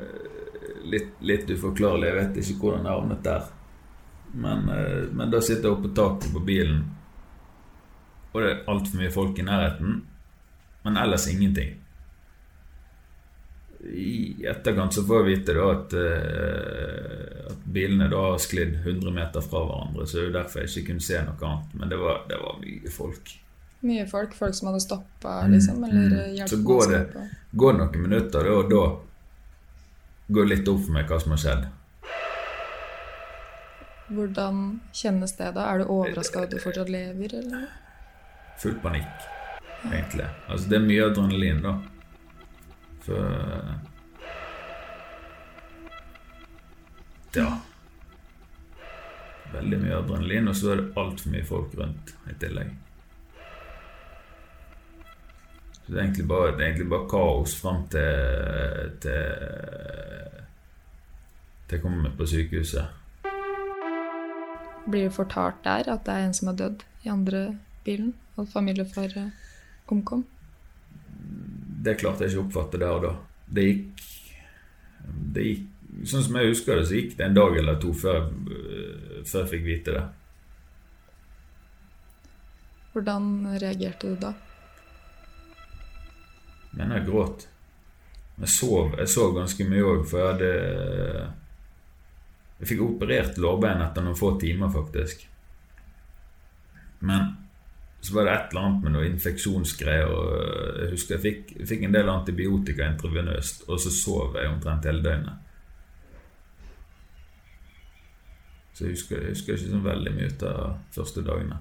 Litt, 0.93 1.11
litt 1.25 1.51
uforklarlig, 1.51 2.11
jeg 2.11 2.19
vet 2.19 2.41
ikke 2.43 2.61
hvordan 2.61 2.87
jeg 2.87 2.99
havnet 2.99 3.25
der. 3.25 3.49
Men, 4.45 4.69
eh, 4.71 5.09
men 5.11 5.33
da 5.33 5.41
sitter 5.43 5.67
jeg 5.67 5.79
oppå 5.79 5.91
taket 5.97 6.31
på 6.37 6.45
bilen, 6.47 6.85
og 8.31 8.43
det 8.45 8.51
er 8.53 8.61
altfor 8.71 9.01
mye 9.01 9.11
folk 9.11 9.41
i 9.43 9.47
nærheten, 9.49 10.03
men 10.85 11.01
ellers 11.01 11.27
ingenting. 11.33 11.80
I 13.85 14.45
etterkant 14.45 14.93
så 14.95 15.03
får 15.09 15.23
jeg 15.23 15.39
vite 15.39 15.55
da 15.57 15.67
at, 15.73 15.93
eh, 15.97 17.47
at 17.51 17.63
bilene 17.65 18.09
da 18.13 18.21
har 18.31 18.39
sklidd 18.43 18.75
100 18.85 19.11
meter 19.15 19.41
fra 19.41 19.63
hverandre, 19.65 20.05
så 20.07 20.19
det 20.21 20.27
er 20.29 20.35
derfor 20.43 20.61
jeg 20.61 20.69
ikke 20.75 20.87
kunne 20.91 21.01
se 21.07 21.23
noe 21.25 21.47
annet. 21.49 21.75
Men 21.81 21.89
det 21.89 21.99
var, 22.03 22.19
det 22.29 22.37
var 22.43 22.59
mye 22.61 22.93
folk. 22.93 23.33
Mye 23.81 24.05
folk? 24.11 24.35
Folk 24.37 24.55
som 24.55 24.69
hadde 24.69 24.81
stoppa, 24.85 25.39
Mm, 25.47 25.53
liksom? 25.55 25.85
Eller 25.85 26.11
mm. 26.29 26.49
Så 26.49 26.57
går 26.65 26.91
det- 26.91 27.29
Går 27.57 27.73
noen 27.73 28.03
minutter, 28.03 28.51
og 28.53 28.69
da 28.71 28.83
går 30.29 30.49
det 30.49 30.59
litt 30.59 30.69
opp 30.69 30.81
for 30.85 30.93
meg 30.93 31.07
hva 31.09 31.21
som 31.21 31.31
har 31.33 31.39
skjedd. 31.39 31.65
Hvordan 34.11 34.81
kjennes 34.93 35.33
det 35.39 35.55
da? 35.55 35.65
Er 35.73 35.79
du 35.79 35.85
overraska 35.85 36.43
at 36.43 36.51
du 36.51 36.59
fortsatt 36.59 36.89
lever, 36.91 37.35
eller? 37.39 37.69
Full 38.59 38.75
panikk, 38.83 39.27
egentlig. 39.91 40.27
Altså, 40.49 40.69
det 40.69 40.77
er 40.81 40.87
mye 40.87 41.05
adrenalin, 41.11 41.63
da. 41.63 41.75
For 43.07 43.81
Ja. 47.37 47.51
Veldig 49.53 49.79
mye 49.83 49.99
adrenalin, 49.99 50.49
og 50.51 50.57
så 50.57 50.73
er 50.73 50.81
det 50.81 50.93
altfor 50.99 51.31
mye 51.31 51.47
folk 51.47 51.75
rundt 51.79 52.15
i 52.31 52.35
tillegg. 52.43 52.71
Så 55.75 55.93
det 55.93 55.97
er 55.99 56.03
egentlig 56.05 56.27
bare, 56.29 56.53
er 56.55 56.65
egentlig 56.67 56.89
bare 56.91 57.09
kaos 57.11 57.55
fram 57.59 57.87
til, 57.91 58.99
til 59.03 60.41
til 61.71 61.79
jeg 61.79 61.83
kommer 61.85 62.11
på 62.19 62.27
sykehuset. 62.27 62.87
Blir 64.91 65.07
det 65.07 65.15
fortalt 65.15 65.61
der 65.63 65.93
at 65.93 66.03
det 66.07 66.15
er 66.15 66.27
en 66.27 66.35
som 66.35 66.49
er 66.51 66.57
dødd 66.59 66.83
i 67.05 67.13
andre 67.13 67.43
bilen? 67.85 68.15
At 68.39 68.51
familiefar 68.51 69.13
eh, 69.17 69.29
omkom? 69.87 70.25
Det 71.81 71.97
klarte 72.01 72.27
jeg 72.27 72.35
ikke 72.35 72.43
å 72.43 72.47
oppfatte 72.49 72.81
der 72.83 72.93
og 72.97 73.05
da. 73.07 73.13
Det 73.51 73.67
gikk, 73.69 74.07
det 75.37 75.45
gikk 75.51 75.67
Sånn 76.07 76.23
som 76.23 76.37
jeg 76.39 76.53
husker 76.53 76.79
det, 76.79 76.85
så 76.87 76.95
gikk 76.95 77.17
det 77.19 77.25
en 77.27 77.35
dag 77.35 77.57
eller 77.59 77.75
to 77.83 77.89
før, 77.93 78.21
jeg- 78.31 79.25
før 79.27 79.41
jeg 79.43 79.49
fikk 79.51 79.65
vite 79.67 79.95
det. 79.97 80.05
Hvordan 82.95 83.27
reagerte 83.59 84.13
du 84.13 84.17
da? 84.23 84.31
Men 86.79 86.95
jeg 86.95 87.07
gråt. 87.09 87.47
Jeg 88.39 88.49
sov, 88.49 88.95
jeg 88.97 89.09
sov 89.09 89.35
ganske 89.35 89.67
mye 89.69 89.83
òg, 89.83 90.07
for 90.09 90.19
jeg 90.19 90.33
hadde 90.33 91.33
Jeg 92.61 92.69
fikk 92.69 92.81
operert 92.85 93.39
lårbein 93.41 93.81
etter 93.83 94.05
noen 94.05 94.17
få 94.17 94.35
timer, 94.41 94.69
faktisk. 94.69 95.23
Men 97.01 97.31
så 98.01 98.15
var 98.15 98.25
det 98.25 98.33
et 98.33 98.53
eller 98.53 98.67
annet 98.67 98.85
med 98.85 98.95
noe 98.95 99.09
infeksjonsgreier. 99.11 100.09
og 100.09 100.81
Jeg 100.81 100.91
husker 100.95 101.17
jeg 101.17 101.25
fikk, 101.25 101.55
fikk 101.69 101.85
en 101.85 101.97
del 101.97 102.09
antibiotika 102.09 102.89
intravenøst, 102.89 103.67
og 103.69 103.81
så 103.83 103.93
sov 103.93 104.39
jeg 104.41 104.49
omtrent 104.49 104.89
hele 104.89 105.05
døgnet. 105.05 105.47
Så 108.73 108.87
jeg 108.87 108.97
husker, 108.97 109.21
jeg 109.21 109.35
husker 109.35 109.59
ikke 109.59 109.75
så 109.75 109.83
veldig 109.85 110.15
mye 110.17 110.31
ut 110.33 110.47
av 110.49 110.63
første 110.95 111.25
dagene. 111.27 111.59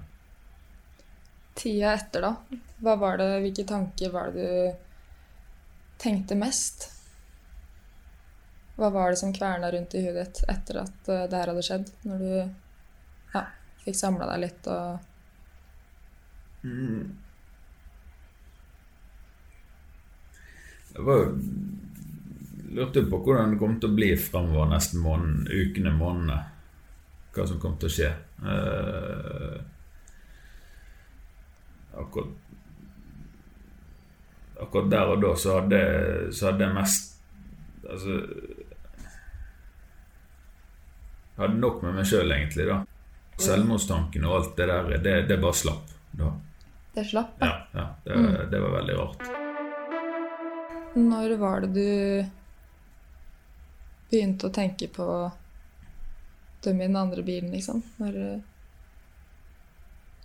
Tida 1.60 1.92
etter, 1.92 2.24
da? 2.24 2.60
Hva 2.80 2.96
var 2.96 3.20
det, 3.20 3.28
Hvilke 3.44 3.66
tanker 3.68 4.14
var 4.14 4.32
det 4.32 4.46
du 4.48 6.00
tenkte 6.00 6.38
mest? 6.40 6.88
Hva 8.80 8.88
var 8.94 9.12
det 9.12 9.20
som 9.20 9.34
kverna 9.36 9.68
rundt 9.74 9.92
i 9.92 10.00
huet 10.06 10.16
ditt 10.16 10.42
etter 10.48 10.80
at 10.86 11.08
eh, 11.12 11.26
det 11.28 11.36
her 11.36 11.52
hadde 11.52 11.66
skjedd? 11.66 11.90
Når 12.08 12.22
du 12.24 12.32
ja, 13.34 13.42
fikk 13.84 13.98
samla 13.98 14.30
deg 14.30 14.44
litt 14.46 14.70
og 14.72 15.09
Jeg 20.90 21.04
var 21.06 21.26
lurte 22.70 23.02
på 23.02 23.18
hvordan 23.24 23.54
det 23.54 23.58
kom 23.60 23.78
til 23.80 23.90
å 23.90 23.96
bli 23.96 24.10
framover 24.20 24.68
neste 24.70 25.00
måned, 25.00 25.48
ukene, 25.48 25.92
månedene. 25.96 26.38
Hva 27.34 27.46
som 27.46 27.60
kom 27.62 27.76
til 27.80 27.88
å 27.88 27.94
skje. 27.94 28.10
Eh, 28.42 29.58
akkurat 32.00 32.38
Akkurat 34.60 34.90
der 34.92 35.08
og 35.14 35.22
da 35.22 35.30
så 35.40 35.54
hadde, 35.56 35.78
så 36.36 36.50
hadde 36.50 36.66
jeg 36.66 36.76
mest 36.76 37.06
Altså 37.88 38.16
hadde 41.40 41.56
nok 41.56 41.78
med 41.80 41.94
meg 41.96 42.04
sjøl, 42.04 42.28
egentlig, 42.34 42.66
da. 42.68 42.82
Selvmordstanken 43.40 44.26
og 44.28 44.34
alt 44.36 44.50
det 44.58 44.66
der, 44.68 44.90
det, 45.00 45.14
det 45.30 45.38
bare 45.40 45.56
slapp 45.56 45.94
da. 46.12 46.28
Det 46.94 47.04
slapp, 47.04 47.36
Ja, 47.38 47.66
ja 47.72 47.86
det, 48.04 48.46
det 48.50 48.60
var 48.60 48.70
veldig 48.70 48.94
rart. 48.98 49.22
Når 50.94 51.36
var 51.38 51.60
det 51.60 51.68
du 51.74 52.26
begynte 54.10 54.48
å 54.48 54.54
tenke 54.54 54.88
på 54.90 55.06
dem 56.64 56.80
i 56.80 56.88
den 56.88 56.96
andre 56.98 57.22
bilen, 57.22 57.52
liksom? 57.54 57.82
Når 58.02 58.18
eh, 58.24 58.40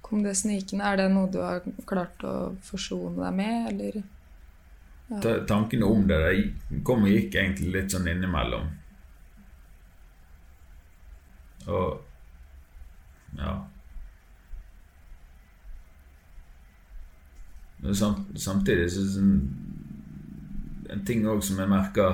kom 0.01 0.23
det 0.25 0.33
snikende? 0.39 0.87
Er 0.89 0.97
det 1.03 1.11
noe 1.13 1.29
du 1.29 1.37
har 1.43 1.61
klart 1.85 2.25
å 2.25 2.55
forsone 2.65 3.21
deg 3.21 3.37
med, 3.37 3.69
eller? 3.73 4.01
Ja. 5.13 5.21
Tankene 5.45 5.85
om 5.85 6.07
det 6.09 6.17
det 6.23 6.81
kom 6.83 7.05
og 7.05 7.13
gikk 7.13 7.37
egentlig 7.37 7.71
litt 7.77 7.93
sånn 7.93 8.09
innimellom. 8.09 8.73
Og 11.69 12.01
ja. 13.37 13.53
Men 17.74 17.74
sam, 17.74 17.74
samtidig 17.93 18.89
så 18.91 19.03
sånn, 19.13 19.35
En 20.89 21.01
ting 21.05 21.25
òg 21.27 21.41
som 21.43 21.57
jeg 21.59 21.67
merker 21.69 22.11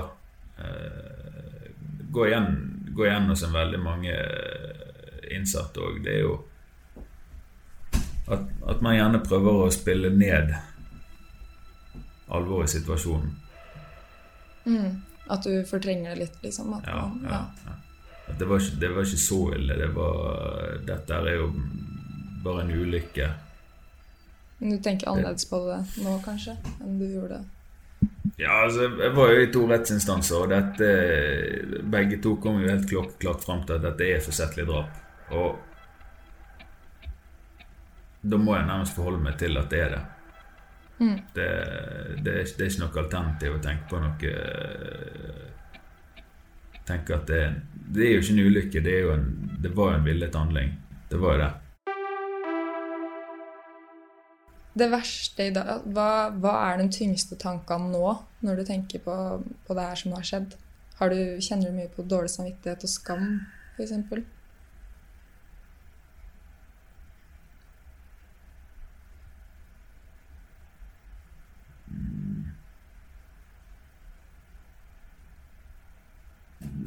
eh, 0.57 1.67
går, 2.11 2.27
igjen, 2.27 2.47
går 2.95 3.07
igjen 3.09 3.27
hos 3.29 3.43
en 3.43 3.53
veldig 3.53 3.79
mange 3.83 4.13
eh, 4.15 5.35
innsatte 5.35 5.79
òg, 5.83 5.99
det 6.05 6.13
er 6.15 6.21
jo 6.23 6.37
at, 8.31 8.45
at 8.71 8.81
man 8.81 8.95
gjerne 8.95 9.19
prøver 9.27 9.65
å 9.65 9.71
spille 9.75 10.09
ned 10.15 10.53
alvoret 12.31 12.69
i 12.71 12.77
situasjonen. 12.79 13.31
Mm. 14.65 15.01
At 15.31 15.43
du 15.43 15.65
fortrenger 15.67 16.13
det 16.15 16.19
litt, 16.23 16.37
liksom? 16.43 16.73
At 16.77 16.87
Ja, 16.87 17.01
man- 17.07 17.23
ja, 17.27 17.41
ja. 17.65 17.75
At 18.31 18.39
det, 18.39 18.47
var 18.47 18.59
ikke, 18.63 18.79
det 18.79 18.89
var 18.95 19.03
ikke 19.03 19.17
så 19.27 19.39
ille. 19.57 19.75
Det 19.77 19.89
var, 19.95 20.77
dette 20.87 21.13
er 21.19 21.35
jo 21.35 21.49
bare 22.43 22.63
en 22.63 22.71
ulykke. 22.71 23.27
Men 24.61 24.75
du 24.75 24.77
tenker 24.77 25.09
annerledes 25.09 25.47
på 25.49 25.57
det 25.65 25.79
nå, 26.05 26.19
kanskje, 26.21 26.53
enn 26.85 26.99
du 26.99 27.07
gjorde 27.09 27.39
Ja, 28.37 28.59
altså, 28.63 28.85
jeg 28.85 29.13
var 29.17 29.31
jo 29.33 29.39
i 29.41 29.47
to 29.53 29.63
rettsinstanser, 29.71 30.43
og 30.43 30.51
dette 30.53 30.89
Begge 31.89 32.19
to 32.21 32.35
kom 32.41 32.59
jo 32.61 32.69
helt 32.69 32.85
klokkeklart 32.89 33.41
fram 33.45 33.63
til 33.65 33.79
at 33.79 33.87
dette 33.87 34.05
er 34.05 34.21
forsettlig 34.21 34.67
drap. 34.69 34.99
Og 35.33 35.57
da 38.21 38.37
må 38.37 38.53
jeg 38.53 38.67
nærmest 38.69 38.97
forholde 38.97 39.23
meg 39.25 39.39
til 39.41 39.57
at 39.57 39.73
det 39.73 39.81
er 39.81 39.95
det. 39.95 40.01
Mm. 41.01 41.17
Det, 41.33 41.47
det, 42.21 42.33
er, 42.35 42.45
det 42.45 42.65
er 42.65 42.69
ikke 42.69 42.83
noe 42.83 43.01
alternativ 43.01 43.55
å 43.57 43.63
tenke 43.65 43.89
på 43.89 44.03
noe 44.03 44.35
Tenke 46.85 47.17
at 47.17 47.25
det, 47.29 47.41
det 47.93 48.05
er 48.05 48.15
jo 48.15 48.21
ikke 48.21 48.33
en 48.35 48.45
ulykke, 48.45 48.85
det, 48.85 48.95
en, 49.09 49.25
det 49.63 49.73
var 49.77 49.93
jo 49.93 49.99
en 49.99 50.05
villet 50.05 50.37
handling. 50.37 50.71
Det 51.09 51.17
var 51.21 51.35
jo 51.35 51.41
det. 51.41 51.51
Det 54.73 54.87
verste 54.87 55.49
i 55.49 55.51
dag 55.51 55.83
hva, 55.91 56.31
hva 56.31 56.51
er 56.69 56.77
den 56.79 56.91
tyngste 56.95 57.35
tankene 57.39 57.91
nå, 57.91 58.11
når 58.45 58.61
du 58.61 58.67
tenker 58.69 59.03
på, 59.03 59.15
på 59.67 59.75
det 59.75 59.87
her 59.89 59.99
som 59.99 60.13
har 60.15 60.27
skjedd? 60.27 60.55
Har 61.01 61.11
du, 61.11 61.17
kjenner 61.43 61.71
du 61.71 61.75
mye 61.75 61.91
på 61.91 62.05
dårlig 62.07 62.31
samvittighet 62.31 62.85
og 62.87 62.93
skam, 62.93 63.25
f.eks.? 63.75 63.97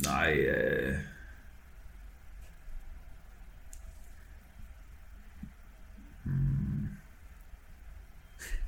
Nei 0.05 0.31
eh, 0.49 1.13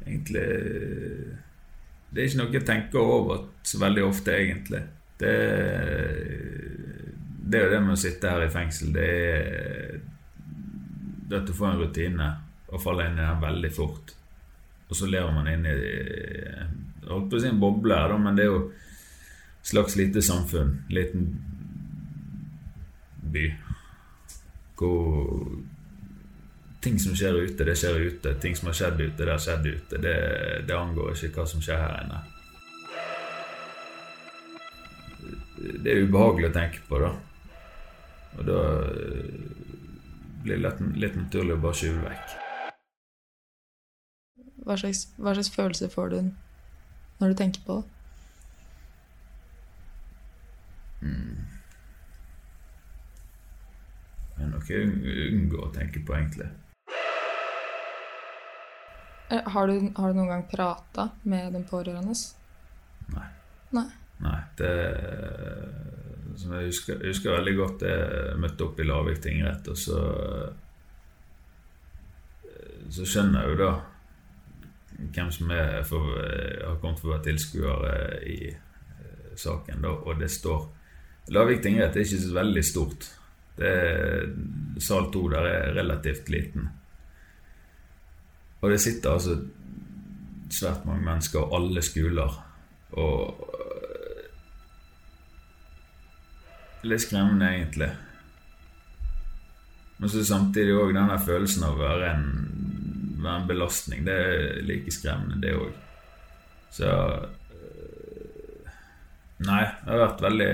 Egentlig 0.06 0.44
Det 2.10 2.22
er 2.22 2.28
ikke 2.28 2.38
noe 2.38 2.54
jeg 2.54 2.66
tenker 2.66 3.00
over 3.02 3.48
så 3.66 3.80
veldig 3.82 4.04
ofte, 4.06 4.32
egentlig. 4.32 4.82
Det, 5.18 5.32
det 7.42 7.58
er 7.58 7.64
jo 7.66 7.72
det 7.72 7.80
med 7.82 7.96
å 7.96 8.00
sitte 8.00 8.30
her 8.30 8.44
i 8.46 8.52
fengsel. 8.52 8.92
Det 8.94 9.08
er 11.26 11.40
at 11.40 11.48
du 11.48 11.52
får 11.56 11.72
en 11.72 11.80
rutine 11.82 12.28
og 12.70 12.82
faller 12.82 13.10
inn 13.10 13.18
i 13.18 13.26
den 13.26 13.42
veldig 13.42 13.72
fort. 13.74 14.14
Og 14.86 14.98
så 14.98 15.08
lever 15.10 15.34
man 15.34 15.48
inn 15.50 15.66
i 15.66 15.74
Jeg 15.74 17.10
holdt 17.10 17.30
på 17.30 17.38
å 17.38 17.42
si 17.42 17.50
en 17.50 17.62
boble, 17.62 17.94
her, 17.94 18.10
da, 18.10 18.18
men 18.18 18.38
det 18.38 18.46
er 18.46 18.52
jo 18.52 18.62
slags 19.66 19.96
lite 19.98 20.22
samfunn. 20.22 20.72
Liten 20.90 21.28
by. 23.34 23.46
Hvor 24.78 25.52
ting 26.86 26.98
som 27.02 27.16
skjer 27.18 27.34
ute, 27.42 27.64
det 27.66 27.74
skjer 27.80 27.98
ute. 27.98 28.34
Ting 28.42 28.54
som 28.56 28.70
har 28.70 28.76
skjedd 28.78 29.00
ute, 29.00 29.24
det 29.24 29.32
har 29.32 29.42
skjedd 29.42 29.66
ute. 29.66 29.98
Det, 30.02 30.16
det 30.68 30.76
angår 30.76 31.16
ikke 31.16 31.40
hva 31.40 31.46
som 31.50 31.62
skjer 31.64 31.80
her 31.82 32.04
inne. 32.04 32.20
Det 35.82 35.90
er 35.90 36.04
ubehagelig 36.06 36.50
å 36.52 36.54
tenke 36.54 36.82
på, 36.86 37.00
da. 37.02 37.10
Og 38.36 38.42
da 38.46 38.60
eh, 38.92 39.30
blir 40.44 40.60
det 40.60 40.62
litt, 40.62 40.82
litt 41.02 41.16
naturlig 41.18 41.56
å 41.56 41.62
bare 41.64 41.80
skyve 41.80 42.04
vekk. 42.04 42.36
Hva 44.66 44.76
slags, 44.78 45.00
hva 45.18 45.34
slags 45.34 45.50
følelser 45.54 45.90
får 45.90 46.12
du 46.12 46.18
når 47.18 47.32
du 47.32 47.38
tenker 47.40 47.66
på 47.66 47.80
det? 47.80 47.92
Det 54.36 54.44
er 54.44 54.48
noe 54.52 54.70
jeg 54.70 54.86
unngår 55.32 55.66
å 55.66 55.74
tenke 55.74 56.02
på, 56.04 56.14
egentlig. 56.18 56.48
Eh, 59.28 59.48
Har 59.52 59.66
du, 59.66 59.92
har 59.96 60.12
du 60.12 60.18
noen 60.18 60.28
gang 60.28 60.44
prata 60.50 61.08
med 61.22 61.52
den 61.56 61.64
pårørende? 61.66 62.14
Nei. 63.14 63.28
Nei. 63.74 63.88
Nei, 64.22 64.38
det 64.56 64.72
som 66.40 66.52
jeg 66.56 66.70
husker, 66.70 67.00
jeg 67.00 67.12
husker 67.12 67.34
veldig 67.34 67.52
godt 67.58 67.82
jeg 67.84 68.38
møtte 68.40 68.64
opp 68.64 68.78
i 68.80 68.86
Lavik 68.86 69.20
tingrett, 69.24 69.68
og 69.72 69.76
så 69.80 70.00
Så 72.92 73.02
skjønner 73.08 73.42
jeg 73.42 73.50
jo 73.50 73.60
da 73.64 73.70
hvem 74.96 75.30
som 75.34 75.50
er 75.52 75.82
for, 75.84 76.06
har 76.16 76.78
kommet 76.80 77.00
for 77.02 77.10
å 77.10 77.14
være 77.16 77.26
tilskuere 77.26 78.20
i 78.30 78.38
eh, 78.48 79.32
saken, 79.36 79.82
da, 79.82 79.90
og 79.90 80.20
det 80.22 80.30
står 80.32 80.62
Lavik 81.34 81.60
tingrett 81.64 81.96
er 81.96 82.06
ikke 82.06 82.20
så 82.22 82.32
veldig 82.36 82.62
stort. 82.64 83.08
Det 83.58 83.66
er, 83.66 84.28
sal 84.78 85.10
2 85.12 85.22
der 85.32 85.48
er 85.50 85.74
relativt 85.74 86.30
liten. 86.30 86.70
Og 88.66 88.72
det 88.74 88.80
sitter 88.82 89.12
altså 89.14 89.36
svært 90.50 90.86
mange 90.88 91.04
mennesker, 91.06 91.44
og 91.44 91.54
alle 91.60 91.82
skoler. 91.86 92.40
Og 92.98 93.52
Litt 96.86 97.02
skremmende, 97.02 97.46
egentlig. 97.50 97.88
Men 99.98 100.12
så 100.12 100.24
samtidig 100.26 100.74
òg 100.76 100.92
denne 100.94 101.16
følelsen 101.18 101.64
av 101.66 101.78
å 101.78 101.82
være 101.82 102.10
en, 102.12 102.26
være 103.22 103.40
en 103.40 103.48
belastning. 103.48 104.04
Det 104.06 104.16
er 104.26 104.60
like 104.68 104.92
skremmende, 104.94 105.40
det 105.42 105.54
òg. 105.56 105.72
Så 106.76 106.90
øh, 106.92 108.68
Nei, 109.46 109.62
jeg 109.64 109.88
har 109.88 110.04
vært 110.04 110.22
veldig, 110.28 110.52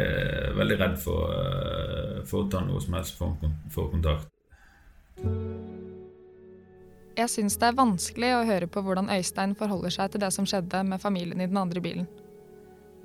veldig 0.61 0.79
redd 0.85 0.97
for, 1.03 1.35
øh, 1.37 2.23
for 2.29 2.45
å 2.45 2.49
ta 2.55 2.63
noe 2.65 2.81
som 2.85 2.97
helst 2.97 3.19
for, 3.19 3.53
for 3.75 3.93
kontakt. 3.93 4.33
Jeg 7.23 7.31
syns 7.31 7.55
det 7.61 7.69
er 7.69 7.79
vanskelig 7.79 8.33
å 8.35 8.43
høre 8.49 8.67
på 8.67 8.81
hvordan 8.83 9.11
Øystein 9.15 9.53
forholder 9.55 9.93
seg 9.95 10.11
til 10.11 10.23
det 10.25 10.33
som 10.35 10.47
skjedde 10.49 10.81
med 10.89 10.99
familien 10.99 11.39
i 11.39 11.47
den 11.47 11.61
andre 11.61 11.79
bilen. 11.85 12.09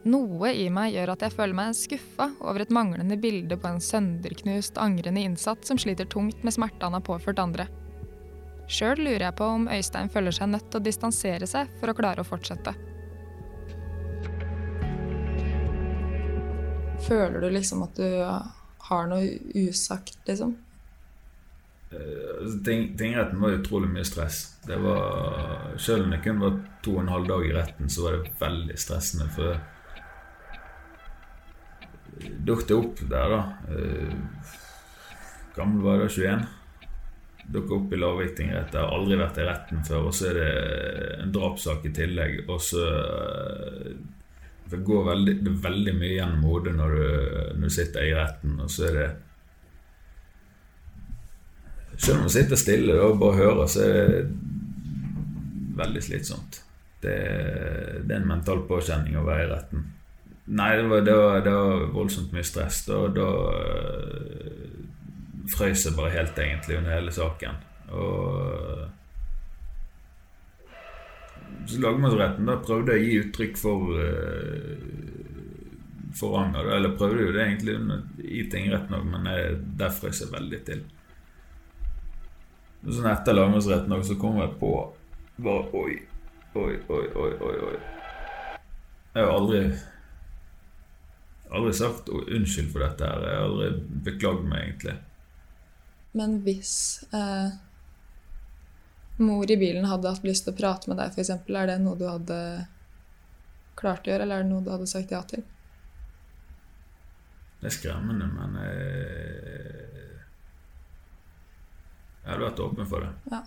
Noe 0.09 0.49
i 0.57 0.63
meg 0.73 0.95
gjør 0.95 1.11
at 1.13 1.25
jeg 1.25 1.35
føler 1.35 1.57
meg 1.57 1.75
skuffa 1.77 2.29
over 2.39 2.63
et 2.63 2.73
manglende 2.73 3.17
bilde 3.21 3.59
på 3.61 3.69
en 3.69 3.81
sønderknust, 3.83 4.79
angrende 4.81 5.21
innsatt 5.21 5.69
som 5.69 5.77
sliter 5.77 6.09
tungt 6.09 6.41
med 6.47 6.55
smerte 6.55 6.81
han 6.87 6.97
har 6.97 7.05
påført 7.05 7.41
andre. 7.43 7.67
Sjøl 8.65 9.03
lurer 9.03 9.27
jeg 9.27 9.37
på 9.37 9.53
om 9.59 9.69
Øystein 9.69 10.09
føler 10.09 10.33
seg 10.33 10.49
nødt 10.49 10.65
til 10.71 10.81
å 10.81 10.87
distansere 10.87 11.49
seg 11.49 11.69
for 11.77 11.93
å 11.93 11.97
klare 11.97 12.23
å 12.23 12.27
fortsette. 12.27 12.73
Føler 17.05 17.43
du 17.43 17.51
liksom 17.53 17.85
at 17.85 18.01
du 18.01 18.07
har 18.89 19.11
noe 19.11 19.37
usagt, 19.53 20.17
liksom? 20.25 20.57
Eh, 21.91 22.63
ting, 22.65 22.97
Tingretten 22.97 23.41
var 23.41 23.49
utrolig 23.49 23.89
mye 23.89 24.05
stress. 24.05 24.57
Det 24.67 24.77
var, 24.77 25.77
Selv 25.77 26.03
om 26.03 26.11
det 26.11 26.21
kun 26.23 26.39
var 26.39 26.59
to 26.83 26.97
og 26.97 27.01
en 27.01 27.13
halv 27.13 27.27
dag 27.27 27.45
i 27.47 27.53
retten, 27.55 27.89
så 27.89 28.03
var 28.03 28.17
det 28.17 28.35
veldig 28.39 28.77
stressende. 28.79 29.29
For 29.35 29.59
dukket 32.47 32.71
opp 32.75 33.01
der, 33.09 33.29
da. 33.29 33.41
Eh, 33.71 34.13
Gammel 35.55 35.83
var 35.85 36.03
jeg 36.03 36.07
da? 36.07 36.13
21? 36.13 36.47
Dukket 37.47 37.77
opp 37.77 37.93
i 37.93 37.97
Larvik 38.01 38.35
tingrett. 38.35 38.73
Jeg 38.73 38.83
har 38.83 38.91
aldri 38.91 39.15
vært 39.21 39.39
i 39.39 39.47
retten 39.47 39.85
før. 39.87 40.09
Og 40.09 40.13
så 40.17 40.27
er 40.31 40.41
det 40.41 40.51
en 41.23 41.31
drapssak 41.31 41.87
i 41.87 41.93
tillegg. 41.95 42.41
Og 42.49 42.59
så 42.61 42.83
eh, 42.83 43.95
Det 44.67 44.83
går 44.83 45.05
veldig, 45.07 45.35
det 45.45 45.53
veldig 45.63 45.93
mye 45.95 46.15
gjennom 46.17 46.43
hodet 46.43 46.73
når 46.75 46.97
når 47.55 47.63
du 47.63 47.69
sitter 47.71 48.03
i 48.03 48.11
retten, 48.17 48.59
og 48.59 48.67
så 48.69 48.89
er 48.89 48.97
det 48.97 49.05
selv 51.97 52.17
om 52.17 52.25
man 52.25 52.33
sitter 52.33 52.59
stille 52.59 52.95
og 53.01 53.19
bare 53.21 53.39
hører, 53.41 53.67
så 53.71 53.83
er 53.83 53.93
det 53.93 54.23
veldig 55.77 56.03
slitsomt. 56.03 56.61
Det, 57.01 57.17
det 58.05 58.13
er 58.13 58.19
en 58.21 58.31
mental 58.31 58.63
påkjenning 58.69 59.17
å 59.17 59.25
være 59.27 59.45
i 59.45 59.51
retten. 59.51 59.85
Nei, 60.47 60.71
det 60.79 60.85
var, 60.89 61.01
det 61.05 61.15
var, 61.17 61.41
det 61.45 61.53
var 61.53 61.87
voldsomt 61.93 62.31
mye 62.33 62.45
stress. 62.47 62.85
Da, 62.87 63.01
da 63.13 63.27
øh, 63.51 64.77
frøys 65.51 65.85
jeg 65.85 65.97
bare 65.97 66.13
helt, 66.15 66.39
egentlig, 66.39 66.79
under 66.79 66.95
hele 66.95 67.13
saken. 67.13 67.59
Og 67.91 68.13
så 71.67 71.81
lagmannsretten 71.83 72.47
da 72.47 72.55
prøvde 72.63 72.95
jeg 72.95 73.03
å 73.03 73.07
gi 73.07 73.19
uttrykk 73.25 73.59
for 73.59 73.79
øh, 73.99 74.97
for 76.19 76.39
anger. 76.39 76.71
Eller 76.75 76.95
prøvde 76.97 77.25
jo 77.25 77.33
det 77.35 77.43
egentlig 77.43 77.75
i 78.23 78.45
tingretten 78.51 78.95
òg, 78.97 79.05
men 79.11 79.27
jeg, 79.31 79.57
der 79.79 79.93
frøs 79.93 80.23
jeg 80.23 80.33
veldig 80.33 80.61
til. 80.67 80.83
Sånn 82.87 83.09
etter 83.11 83.35
lagmannsretten 83.35 83.91
også, 83.91 84.13
så 84.13 84.21
kom 84.21 84.39
jeg 84.39 84.55
på 84.61 84.71
bare 85.43 85.67
Oi, 85.75 85.97
oi, 86.55 86.73
oi, 86.89 87.03
oi, 87.13 87.31
oi. 87.45 87.55
oi. 87.67 87.77
Jeg 89.13 89.25
har 89.25 89.33
aldri 89.33 89.61
aldri 91.49 91.73
sagt 91.73 92.09
unnskyld 92.09 92.71
for 92.71 92.83
dette 92.83 93.07
her. 93.07 93.23
Jeg 93.23 93.39
har 93.39 93.45
aldri 93.47 93.99
beklagd 94.07 94.47
meg, 94.47 94.63
egentlig. 94.63 94.95
Men 96.17 96.39
hvis 96.45 96.73
eh, 97.15 97.51
mor 99.21 99.51
i 99.51 99.59
bilen 99.59 99.87
hadde 99.87 100.11
hatt 100.11 100.25
lyst 100.27 100.47
til 100.47 100.55
å 100.55 100.57
prate 100.57 100.89
med 100.91 100.99
deg, 100.99 101.13
f.eks., 101.13 101.31
er 101.35 101.69
det 101.69 101.77
noe 101.83 101.99
du 101.99 102.07
hadde 102.07 102.39
klart 103.77 104.07
å 104.07 104.11
gjøre, 104.11 104.25
eller 104.25 104.41
er 104.41 104.47
det 104.47 104.51
noe 104.51 104.65
du 104.65 104.73
hadde 104.73 104.89
sagt 104.89 105.13
ja 105.13 105.21
til? 105.29 105.45
Det 107.57 107.69
er 107.69 107.73
skremmende, 107.73 108.27
men 108.29 108.59
jeg, 108.61 109.46
jeg 112.27 112.35
har 112.35 112.41
vært 112.43 112.59
åpen 112.59 112.87
for 112.91 113.05
det. 113.05 113.09
Ja. 113.31 113.39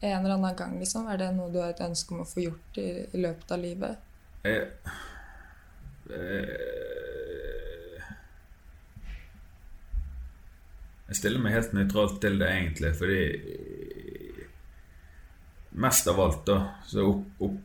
En 0.00 0.24
eller 0.24 0.34
annen 0.34 0.56
gang, 0.58 0.72
liksom? 0.80 1.06
Er 1.06 1.20
det 1.20 1.28
noe 1.36 1.52
du 1.54 1.60
har 1.62 1.70
et 1.70 1.82
ønske 1.84 2.16
om 2.16 2.24
å 2.24 2.26
få 2.26 2.42
gjort 2.42 2.78
i, 2.82 2.88
i 3.14 3.20
løpet 3.22 3.52
av 3.54 3.60
livet? 3.62 4.08
Jeg, 4.44 4.64
jeg, 6.10 6.48
jeg 11.06 11.20
stiller 11.20 11.44
meg 11.44 11.54
helt 11.54 11.76
nøytralt 11.78 12.18
til 12.24 12.40
det, 12.42 12.50
egentlig, 12.58 12.90
fordi 12.98 13.20
Mest 15.74 16.06
av 16.06 16.20
alt, 16.22 16.42
da, 16.46 16.58
så 16.86 17.06
opp, 17.10 17.24
opp 17.42 17.62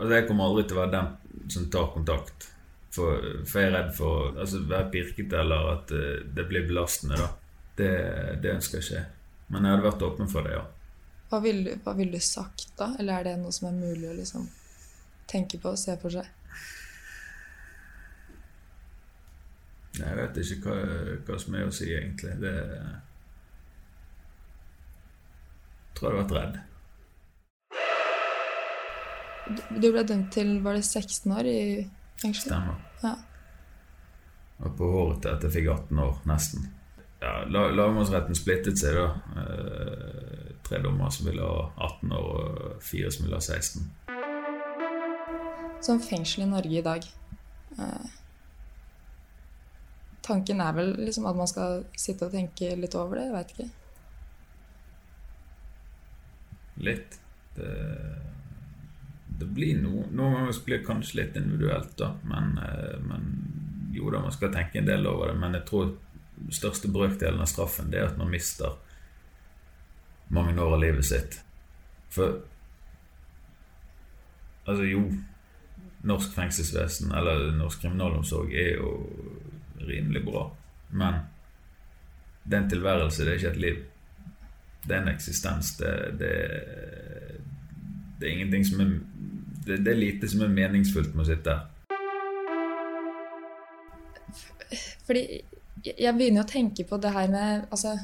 Altså, 0.00 0.14
jeg 0.14 0.26
kommer 0.30 0.48
aldri 0.48 0.64
til 0.64 0.78
å 0.78 0.80
være 0.80 0.94
den 0.94 1.50
som 1.52 1.66
tar 1.72 1.90
kontakt. 1.92 2.46
For, 2.90 3.20
for 3.44 3.60
jeg 3.60 3.68
er 3.68 3.74
redd 3.74 3.90
for 3.92 4.10
å 4.16 4.28
altså, 4.32 4.62
være 4.64 4.88
pirkete 4.94 5.42
eller 5.42 5.66
at 5.74 5.92
uh, 5.92 6.22
det 6.24 6.46
blir 6.48 6.64
belastende. 6.70 7.20
da. 7.20 7.49
Det, 7.80 7.94
det 8.42 8.54
ønsker 8.58 8.78
jeg 8.80 8.86
ikke. 8.86 9.04
Men 9.50 9.66
jeg 9.66 9.74
hadde 9.74 9.88
vært 9.88 10.06
åpen 10.06 10.30
for 10.30 10.46
det, 10.46 10.54
ja. 10.58 10.64
Hva 11.30 11.38
ville 11.44 11.76
vil 11.96 12.10
du 12.10 12.18
sagt 12.22 12.72
da? 12.78 12.90
Eller 12.98 13.20
er 13.20 13.28
det 13.28 13.36
noe 13.40 13.54
som 13.54 13.68
er 13.70 13.76
mulig 13.78 14.08
å 14.10 14.16
liksom 14.18 14.48
tenke 15.30 15.60
på 15.62 15.72
og 15.72 15.78
se 15.78 15.94
for 16.02 16.10
seg? 16.14 16.26
Jeg 20.00 20.16
vet 20.16 20.40
ikke 20.42 20.64
hva, 20.64 20.74
hva 21.26 21.38
som 21.42 21.54
er 21.58 21.68
å 21.68 21.74
si, 21.74 21.90
egentlig. 21.94 22.34
Det 22.42 22.54
Jeg 25.90 26.06
tror 26.06 26.14
jeg 26.14 26.22
hadde 26.22 26.34
vært 26.34 26.36
redd. 26.40 26.54
Du 29.82 29.88
ble 29.90 30.04
dømt 30.06 30.30
til 30.32 30.54
var 30.64 30.78
det 30.78 30.86
16 30.86 31.32
år 31.34 31.48
i 31.50 31.60
fengsel? 32.22 32.54
Stemmer. 32.54 32.78
Ja. 33.02 33.14
Og 34.64 34.76
på 34.78 34.88
håret 34.94 35.20
til 35.24 35.34
at 35.34 35.44
jeg 35.44 35.54
fikk 35.58 35.68
18 35.74 36.00
år, 36.06 36.14
nesten. 36.30 36.70
Ja, 37.20 37.44
la- 37.52 37.68
Lagmannsretten 37.76 38.34
splittet 38.38 38.78
seg, 38.80 38.96
da. 38.96 39.08
Eh, 39.42 40.54
tre 40.64 40.78
dommere 40.80 41.10
som 41.12 41.26
ville 41.28 41.42
ha 41.44 41.66
18 41.88 42.12
år, 42.16 42.30
og 42.76 42.82
fire 42.82 43.10
som 43.12 43.26
ville 43.26 43.36
ha 43.36 43.44
16. 43.44 43.90
Som 45.84 46.00
fengsel 46.00 46.44
i 46.44 46.48
Norge 46.48 46.76
i 46.78 46.82
dag 46.84 47.04
eh, 47.80 48.08
Tanken 50.22 50.60
er 50.60 50.74
vel 50.76 50.90
liksom 51.00 51.24
at 51.26 51.36
man 51.38 51.48
skal 51.48 51.80
sitte 51.98 52.26
og 52.28 52.34
tenke 52.36 52.74
litt 52.76 52.94
over 52.94 53.16
det? 53.16 53.24
Jeg 53.24 53.34
veit 53.34 53.54
ikke. 53.54 53.68
Litt. 56.86 57.16
Det, 57.56 57.70
det 59.40 59.48
blir 59.56 59.80
noe 59.82 60.04
Noen 60.14 60.36
ganger 60.36 60.60
blir 60.66 60.78
det 60.78 60.86
kanskje 60.86 61.18
litt 61.22 61.36
individuelt, 61.40 61.96
da. 61.98 62.12
Men, 62.28 62.52
eh, 62.62 63.00
men 63.04 63.26
jo 63.96 64.12
da, 64.14 64.20
man 64.22 64.32
skal 64.36 64.52
tenke 64.54 64.78
en 64.80 64.88
del 64.88 65.08
over 65.10 65.32
det. 65.32 65.38
Men 65.42 65.56
jeg 65.58 65.66
tror 65.72 65.90
største 66.50 66.88
brøkdelen 66.92 67.42
av 67.42 67.50
straffen 67.50 67.90
det 67.92 68.00
er 68.00 68.08
at 68.10 68.18
man 68.18 68.30
mister 68.32 68.78
mange 70.30 70.54
år 70.62 70.76
av 70.76 70.82
livet 70.84 71.06
sitt. 71.06 71.40
For 72.14 72.40
Altså, 74.68 74.84
jo 74.86 75.00
Norsk 76.06 76.34
fengselsvesen, 76.36 77.10
eller 77.16 77.50
norsk 77.56 77.80
kriminalomsorg, 77.82 78.52
er 78.54 78.76
jo 78.78 78.92
rimelig 79.84 80.22
bra. 80.24 80.46
Men 80.96 81.18
det 82.44 82.56
er 82.56 82.62
en 82.62 82.70
tilværelse, 82.70 83.24
det 83.24 83.32
er 83.32 83.40
ikke 83.40 83.50
et 83.50 83.60
liv. 83.64 83.82
Det 84.86 84.96
er 84.96 85.02
en 85.02 85.12
eksistens. 85.12 85.74
Det, 85.76 85.92
det, 86.20 86.30
det 88.20 88.28
er 88.28 88.32
ingenting 88.32 88.64
som 88.68 88.80
er 88.80 88.94
det, 89.66 89.84
det 89.84 89.92
er 89.92 90.00
lite 90.00 90.28
som 90.28 90.40
er 90.44 90.54
meningsfullt 90.54 91.14
med 91.14 91.26
å 91.26 91.28
sitte 91.28 91.56
her. 91.56 91.66
Fordi 95.06 95.24
jeg 95.84 96.14
begynner 96.16 96.44
å 96.44 96.50
tenke 96.50 96.84
på 96.88 96.98
det 97.00 97.12
her 97.14 97.28
med 97.32 97.68
altså, 97.70 97.94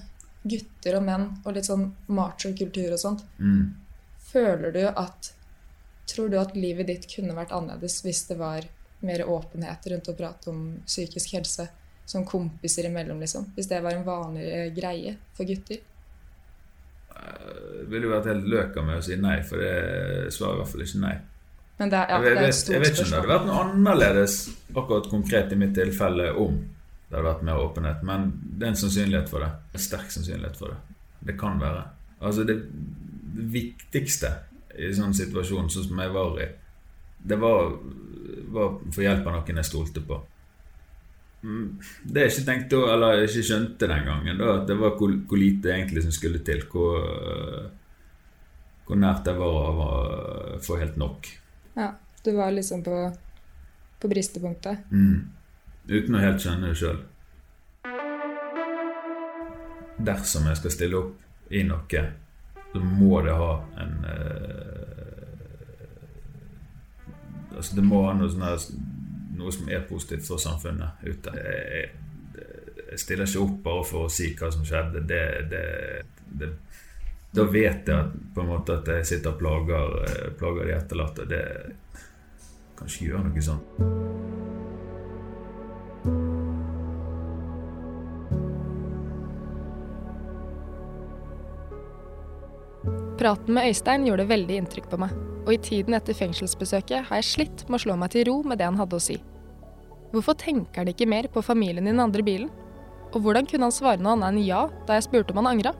gutter 0.47 0.99
og 0.99 1.07
menn 1.07 1.27
og 1.45 1.57
litt 1.57 1.69
sånn 1.69 1.89
macho-kultur 2.09 2.95
og 2.95 3.01
sånt. 3.01 3.25
Mm. 3.39 3.75
Føler 4.31 4.75
du 4.75 4.85
at 4.91 5.33
Tror 6.07 6.29
du 6.29 6.37
at 6.39 6.55
livet 6.55 6.87
ditt 6.87 7.09
kunne 7.11 7.35
vært 7.35 7.51
annerledes 7.51 7.99
hvis 8.05 8.29
det 8.29 8.37
var 8.39 8.63
mer 9.07 9.25
åpenhet 9.27 9.89
rundt 9.91 10.11
å 10.11 10.15
prate 10.15 10.53
om 10.53 10.61
psykisk 10.87 11.35
helse? 11.35 11.67
Som 12.07 12.23
kompiser 12.23 12.87
imellom, 12.87 13.19
liksom? 13.19 13.49
Hvis 13.57 13.67
det 13.67 13.81
var 13.83 13.97
en 13.97 14.05
vanligere 14.07 14.69
greie 14.71 15.17
for 15.35 15.49
gutter? 15.49 15.81
Det 17.11 17.89
ville 17.91 18.07
jo 18.07 18.13
vært 18.13 18.29
helt 18.31 18.47
løka 18.47 18.85
med 18.87 19.01
å 19.01 19.03
si 19.03 19.19
nei, 19.19 19.41
for 19.43 19.59
det 19.59 20.31
svarer 20.37 20.55
i 20.55 20.61
hvert 20.61 20.71
fall 20.71 20.85
ikke 20.87 21.03
nei. 21.03 21.17
Men 21.81 21.91
det 21.93 21.99
er, 21.99 22.13
ja, 22.13 22.21
jeg, 22.23 22.37
vet, 22.39 22.47
et 22.47 22.71
jeg 22.71 22.85
vet 22.85 22.93
ikke 22.93 23.03
om 23.03 23.11
det 23.11 23.19
hadde 23.19 23.33
vært 23.33 23.49
noe 23.49 23.65
annerledes 23.65 24.37
akkurat 24.77 25.11
konkret 25.11 25.53
i 25.53 25.59
mitt 25.59 25.75
tilfelle 25.77 26.31
om 26.39 26.61
det 27.07 27.15
hadde 27.15 27.29
vært 27.29 27.47
mer 27.47 27.63
åpenhet, 27.63 28.03
men 28.07 28.31
det 28.43 28.67
er 28.67 28.73
en 28.73 28.79
sannsynlighet 28.81 29.31
for 29.31 29.45
det. 29.45 29.51
En 29.75 29.83
sterk 29.83 30.11
sannsynlighet 30.11 30.59
for 30.59 30.75
det. 30.75 30.97
Det 31.29 31.37
kan 31.39 31.61
være. 31.63 31.85
Altså, 32.19 32.45
det, 32.49 32.57
viktigste 33.37 34.31
i 34.79 34.87
en 34.89 34.97
sånn 34.97 35.15
situasjon 35.17 35.69
sånn 35.73 35.85
som 35.91 36.01
jeg 36.01 36.13
var 36.15 36.39
i, 36.41 36.47
det 37.27 37.37
var, 37.41 37.75
var 38.55 38.79
for 38.89 39.05
hjelp 39.05 39.29
av 39.29 39.37
noen 39.37 39.61
jeg 39.61 39.69
stolte 39.69 40.03
på. 40.09 40.19
Mm, 41.47 41.67
Det 42.03 42.25
jeg 42.25 42.33
ikke 42.33 42.47
tenkte, 42.47 42.81
eller 42.91 43.21
jeg 43.21 43.31
ikke 43.31 43.47
skjønte 43.51 43.91
den 43.93 44.09
gangen, 44.09 44.41
da, 44.41 44.55
at 44.61 44.67
det 44.71 44.79
var 44.81 44.97
hvor, 44.99 45.13
hvor 45.29 45.41
lite 45.41 45.75
egentlig 45.75 46.07
som 46.07 46.15
skulle 46.17 46.41
til. 46.47 46.65
Hvor, 46.73 47.71
hvor 48.87 48.99
nært 48.99 49.29
jeg 49.29 49.39
var 49.39 49.61
av 49.69 49.83
å 49.85 49.91
få 50.65 50.81
helt 50.81 50.99
nok. 51.01 51.31
Ja, 51.77 51.93
du 52.25 52.33
var 52.35 52.55
liksom 52.57 52.83
på, 52.87 52.99
på 54.01 54.11
bristepunktet. 54.11 54.89
Mm. 54.91 55.36
Uten 55.87 56.17
å 56.19 56.23
helt 56.23 56.43
skjønne 56.43 56.73
det 56.73 56.79
sjøl. 56.81 56.99
Dersom 60.07 60.49
jeg 60.51 60.59
skal 60.59 60.75
stille 60.75 60.99
opp 60.99 61.53
i 61.55 61.63
noe, 61.67 62.03
så 62.73 62.83
må 62.83 63.21
det 63.25 63.37
ha 63.39 63.53
en 63.83 63.95
eh, 64.11 64.93
Altså, 67.57 67.73
det 67.79 67.87
må 67.87 68.03
ha 68.05 68.11
noe, 68.13 68.29
sånn 68.29 68.43
her, 68.45 68.65
noe 69.39 69.53
som 69.55 69.71
er 69.73 69.87
positivt 69.89 70.27
for 70.29 70.37
samfunnet 70.43 71.07
ute. 71.07 71.33
Jeg, 71.33 71.87
jeg 72.91 72.99
stiller 73.01 73.25
ikke 73.25 73.47
opp 73.47 73.55
bare 73.65 73.87
for 73.89 74.05
å 74.05 74.13
si 74.13 74.27
hva 74.37 74.51
som 74.53 74.67
skjedde. 74.69 75.01
Det, 75.09 75.23
det, 75.49 75.63
det 76.37 76.51
Da 77.33 77.47
vet 77.49 77.89
jeg 77.89 78.21
på 78.37 78.45
en 78.45 78.51
måte 78.53 78.77
at 78.77 78.93
jeg 78.93 79.09
sitter 79.09 79.33
og 79.33 79.41
plager, 79.41 79.97
eh, 80.05 80.29
plager 80.37 80.69
de 80.69 80.77
etterlatte. 80.77 81.29
Det 81.33 81.45
kan 82.77 82.93
ikke 82.93 83.09
gjøre 83.09 83.25
noe 83.31 83.47
sånt. 83.49 84.05
Praten 93.27 93.57
med 93.57 93.67
Øystein 93.67 94.05
gjorde 94.07 94.29
veldig 94.31 94.57
inntrykk 94.61 94.85
på 94.87 94.99
meg, 95.03 95.15
og 95.43 95.49
i 95.51 95.57
tiden 95.59 95.97
etter 95.97 96.15
fengselsbesøket 96.15 97.09
har 97.09 97.19
jeg 97.19 97.27
slitt 97.27 97.65
med 97.67 97.81
å 97.81 97.83
slå 97.83 97.97
meg 97.99 98.13
til 98.13 98.23
ro 98.29 98.37
med 98.47 98.61
det 98.61 98.69
han 98.69 98.79
hadde 98.79 99.01
å 99.01 99.03
si. 99.03 99.17
Hvorfor 100.13 100.37
tenker 100.39 100.85
han 100.85 100.93
ikke 100.93 101.09
mer 101.11 101.27
på 101.35 101.43
familien 101.43 101.89
i 101.89 101.91
den 101.91 102.05
andre 102.05 102.23
bilen? 102.23 102.53
Og 103.11 103.25
hvordan 103.25 103.51
kunne 103.51 103.67
han 103.67 103.75
svare 103.75 103.99
noe 103.99 104.15
annet 104.15 104.29
enn 104.29 104.47
ja 104.47 104.61
da 104.87 104.95
jeg 104.95 105.09
spurte 105.09 105.35
om 105.35 105.43
han 105.43 105.51
angra? 105.57 105.75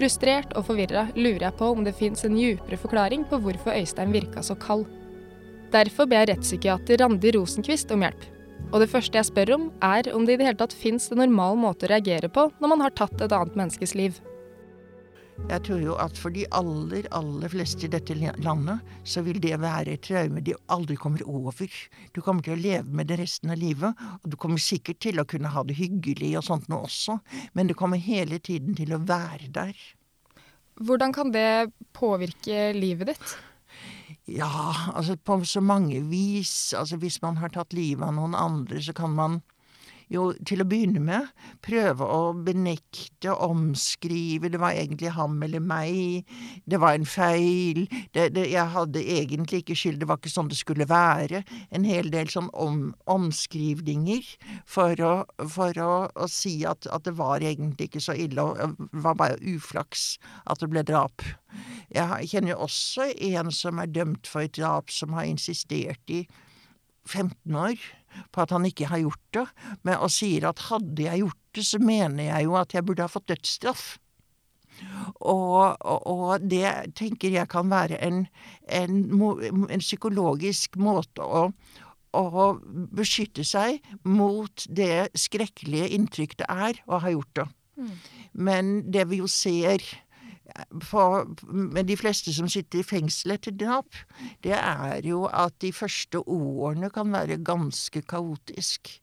Frustrert 0.00 0.56
og 0.56 0.70
forvirra 0.70 1.04
lurer 1.12 1.50
jeg 1.50 1.58
på 1.60 1.70
om 1.74 1.84
det 1.84 1.92
fins 2.00 2.24
en 2.24 2.40
djupere 2.40 2.80
forklaring 2.80 3.28
på 3.28 3.42
hvorfor 3.44 3.76
Øystein 3.76 4.16
virka 4.16 4.40
så 4.40 4.56
kald. 4.56 4.88
Derfor 5.76 6.08
ber 6.08 6.22
jeg 6.22 6.32
rettspsykiater 6.32 7.04
Randi 7.04 7.36
Rosenquist 7.36 7.92
om 7.92 8.08
hjelp. 8.08 8.28
Og 8.72 8.80
det 8.80 8.88
første 8.88 9.20
jeg 9.20 9.28
spør 9.28 9.58
om, 9.60 9.70
er 9.84 10.08
om 10.16 10.24
det 10.24 10.38
i 10.38 10.40
det 10.40 10.48
hele 10.48 10.64
tatt 10.64 10.72
fins 10.72 11.12
en 11.12 11.26
normal 11.26 11.60
måte 11.60 11.84
å 11.84 11.92
reagere 11.92 12.32
på 12.32 12.48
når 12.56 12.78
man 12.78 12.88
har 12.88 12.96
tatt 12.96 13.20
et 13.20 13.36
annet 13.36 13.66
menneskes 13.66 13.98
liv. 14.00 14.22
Jeg 15.48 15.64
tror 15.66 15.80
jo 15.82 15.94
at 16.00 16.16
for 16.18 16.34
de 16.34 16.44
aller, 16.54 17.06
aller 17.16 17.50
fleste 17.50 17.86
i 17.86 17.90
dette 17.92 18.14
landet, 18.16 18.82
så 19.04 19.24
vil 19.26 19.40
det 19.42 19.58
være 19.60 19.96
et 19.96 20.04
traume 20.06 20.42
de 20.44 20.54
aldri 20.72 20.96
kommer 21.00 21.24
over. 21.28 21.68
Du 22.14 22.20
kommer 22.22 22.44
til 22.46 22.54
å 22.54 22.60
leve 22.60 22.94
med 22.94 23.10
det 23.10 23.18
resten 23.20 23.52
av 23.52 23.60
livet, 23.60 23.98
og 24.22 24.30
du 24.32 24.36
kommer 24.40 24.62
sikkert 24.62 25.02
til 25.02 25.20
å 25.20 25.26
kunne 25.28 25.52
ha 25.52 25.64
det 25.66 25.76
hyggelig 25.80 26.34
og 26.40 26.46
sånt 26.46 26.68
noe 26.72 26.86
også, 26.86 27.18
men 27.58 27.70
det 27.70 27.78
kommer 27.80 28.00
hele 28.00 28.38
tiden 28.38 28.76
til 28.78 28.94
å 28.94 29.02
være 29.02 29.50
der. 29.52 29.74
Hvordan 30.80 31.12
kan 31.12 31.32
det 31.34 31.72
påvirke 31.96 32.70
livet 32.76 33.12
ditt? 33.12 33.34
Ja, 34.30 34.48
altså 34.94 35.16
på 35.16 35.40
så 35.48 35.60
mange 35.60 36.00
vis. 36.06 36.72
Altså 36.78 36.96
hvis 37.02 37.18
man 37.22 37.40
har 37.42 37.52
tatt 37.52 37.74
livet 37.74 38.06
av 38.06 38.14
noen 38.16 38.36
andre, 38.38 38.80
så 38.82 38.94
kan 38.96 39.12
man 39.16 39.40
jo 40.12 40.28
til 40.46 40.62
å 40.62 40.66
begynne 40.68 41.00
med 41.02 41.30
prøve 41.64 42.06
å 42.06 42.32
benekte, 42.36 43.32
omskrive, 43.32 44.50
det 44.52 44.60
var 44.62 44.76
egentlig 44.76 45.12
ham 45.16 45.38
eller 45.44 45.62
meg, 45.62 46.28
det 46.68 46.80
var 46.82 46.96
en 46.96 47.08
feil, 47.08 47.84
det, 48.14 48.28
det, 48.36 48.48
jeg 48.52 48.74
hadde 48.74 49.02
egentlig 49.02 49.62
ikke 49.62 49.76
skyld, 49.78 50.00
det 50.02 50.08
var 50.10 50.20
ikke 50.20 50.32
sånn 50.32 50.50
det 50.52 50.58
skulle 50.60 50.88
være. 50.90 51.42
En 51.74 51.86
hel 51.88 52.10
del 52.12 52.30
sånn 52.32 52.50
om, 52.52 52.92
omskrivninger 53.10 54.34
for 54.68 54.98
å, 55.02 55.12
for 55.54 55.78
å, 55.82 55.92
å 56.12 56.30
si 56.30 56.58
at, 56.68 56.88
at 56.92 57.06
det 57.08 57.16
var 57.18 57.44
egentlig 57.44 57.90
ikke 57.90 58.04
så 58.04 58.16
ille, 58.18 58.42
og 58.42 58.58
det 58.58 59.04
var 59.06 59.18
bare 59.20 59.40
uflaks 59.54 60.16
at 60.44 60.62
det 60.62 60.70
ble 60.72 60.84
drap. 60.86 61.24
Jeg 61.92 62.30
kjenner 62.30 62.54
jo 62.54 62.62
også 62.66 63.10
en 63.32 63.52
som 63.54 63.80
er 63.82 63.90
dømt 63.92 64.28
for 64.28 64.46
et 64.46 64.54
drap, 64.56 64.90
som 64.92 65.12
har 65.16 65.28
insistert 65.28 66.12
i 66.12 66.24
15 67.08 67.56
år 67.58 67.80
på 68.32 68.44
at 68.44 68.54
han 68.54 68.66
ikke 68.68 68.88
har 68.90 69.02
gjort 69.02 69.36
det, 69.36 69.46
men, 69.82 69.96
og 69.98 70.12
sier 70.12 70.48
at 70.50 70.64
hadde 70.68 71.06
jeg 71.06 71.24
gjort 71.24 71.40
det, 71.56 71.66
så 71.68 71.80
mener 71.82 72.28
jeg 72.30 72.48
jo 72.48 72.56
at 72.60 72.74
jeg 72.76 72.86
burde 72.88 73.04
ha 73.06 73.12
fått 73.12 73.28
dødsstraff. 73.32 73.84
Og, 75.20 75.76
og, 75.84 76.06
og 76.08 76.44
det 76.48 76.94
tenker 76.98 77.34
jeg 77.34 77.50
kan 77.52 77.68
være 77.70 78.00
en, 78.02 78.24
en, 78.72 79.02
en 79.68 79.82
psykologisk 79.84 80.78
måte 80.80 81.22
å, 81.22 81.44
å 82.16 82.46
beskytte 82.96 83.44
seg 83.46 83.82
mot 84.08 84.64
det 84.68 85.12
skrekkelige 85.18 85.92
inntrykk 85.96 86.38
det 86.40 86.48
er 86.48 86.80
å 86.88 87.02
ha 87.04 87.12
gjort 87.12 87.36
det. 87.42 87.46
Men 88.32 88.72
det 88.92 89.06
vi 89.10 89.20
jo 89.20 89.28
ser 89.30 89.84
for, 90.84 91.26
de 91.86 91.96
fleste 91.96 92.32
som 92.34 92.48
sitter 92.50 92.80
i 92.82 92.86
fengsel 92.86 93.36
etter 93.36 93.54
drap, 93.56 93.96
det 94.44 94.54
er 94.56 95.04
jo 95.06 95.24
at 95.28 95.56
de 95.64 95.72
første 95.74 96.22
årene 96.28 96.90
kan 96.92 97.12
være 97.12 97.40
ganske 97.44 98.02
kaotisk. 98.08 98.94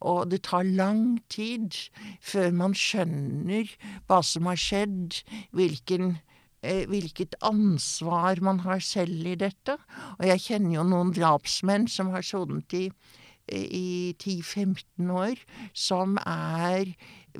Og 0.00 0.30
det 0.30 0.44
tar 0.48 0.68
lang 0.68 1.18
tid 1.32 1.76
før 2.24 2.50
man 2.54 2.76
skjønner 2.76 3.70
hva 4.08 4.22
som 4.24 4.48
har 4.50 4.60
skjedd, 4.60 5.22
hvilken 5.56 6.18
eh, 6.62 6.84
hvilket 6.90 7.38
ansvar 7.46 8.42
man 8.44 8.62
har 8.66 8.82
selv 8.84 9.26
i 9.26 9.38
dette. 9.38 9.78
Og 10.18 10.26
jeg 10.28 10.44
kjenner 10.48 10.78
jo 10.78 10.88
noen 10.90 11.14
drapsmenn 11.16 11.88
som 11.90 12.12
har 12.14 12.26
sonet 12.26 12.74
i, 12.76 12.84
i 13.48 14.14
10-15 14.18 15.10
år, 15.14 15.40
som 15.72 16.18
er 16.26 16.94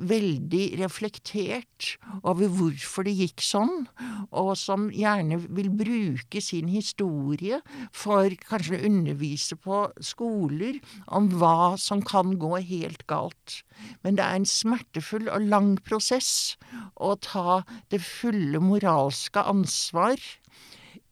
veldig 0.09 0.79
reflektert 0.79 1.95
over 2.23 2.49
hvorfor 2.53 3.05
det 3.07 3.15
gikk 3.17 3.43
sånn, 3.43 3.87
og 4.29 4.51
som 4.59 4.87
gjerne 4.93 5.39
vil 5.45 5.69
bruke 5.73 6.41
sin 6.43 6.69
historie 6.71 7.61
for 7.95 8.33
kanskje 8.49 8.79
å 8.79 8.83
undervise 8.89 9.57
på 9.59 9.81
skoler 10.03 10.79
om 11.07 11.29
hva 11.39 11.75
som 11.81 12.03
kan 12.05 12.37
gå 12.41 12.55
helt 12.71 13.05
galt. 13.11 13.61
Men 14.03 14.19
det 14.19 14.25
er 14.25 14.39
en 14.39 14.49
smertefull 14.49 15.29
og 15.31 15.47
lang 15.51 15.75
prosess 15.85 16.57
å 16.95 17.15
ta 17.23 17.61
det 17.93 18.01
fulle 18.03 18.61
moralske 18.63 19.43
ansvar 19.43 20.19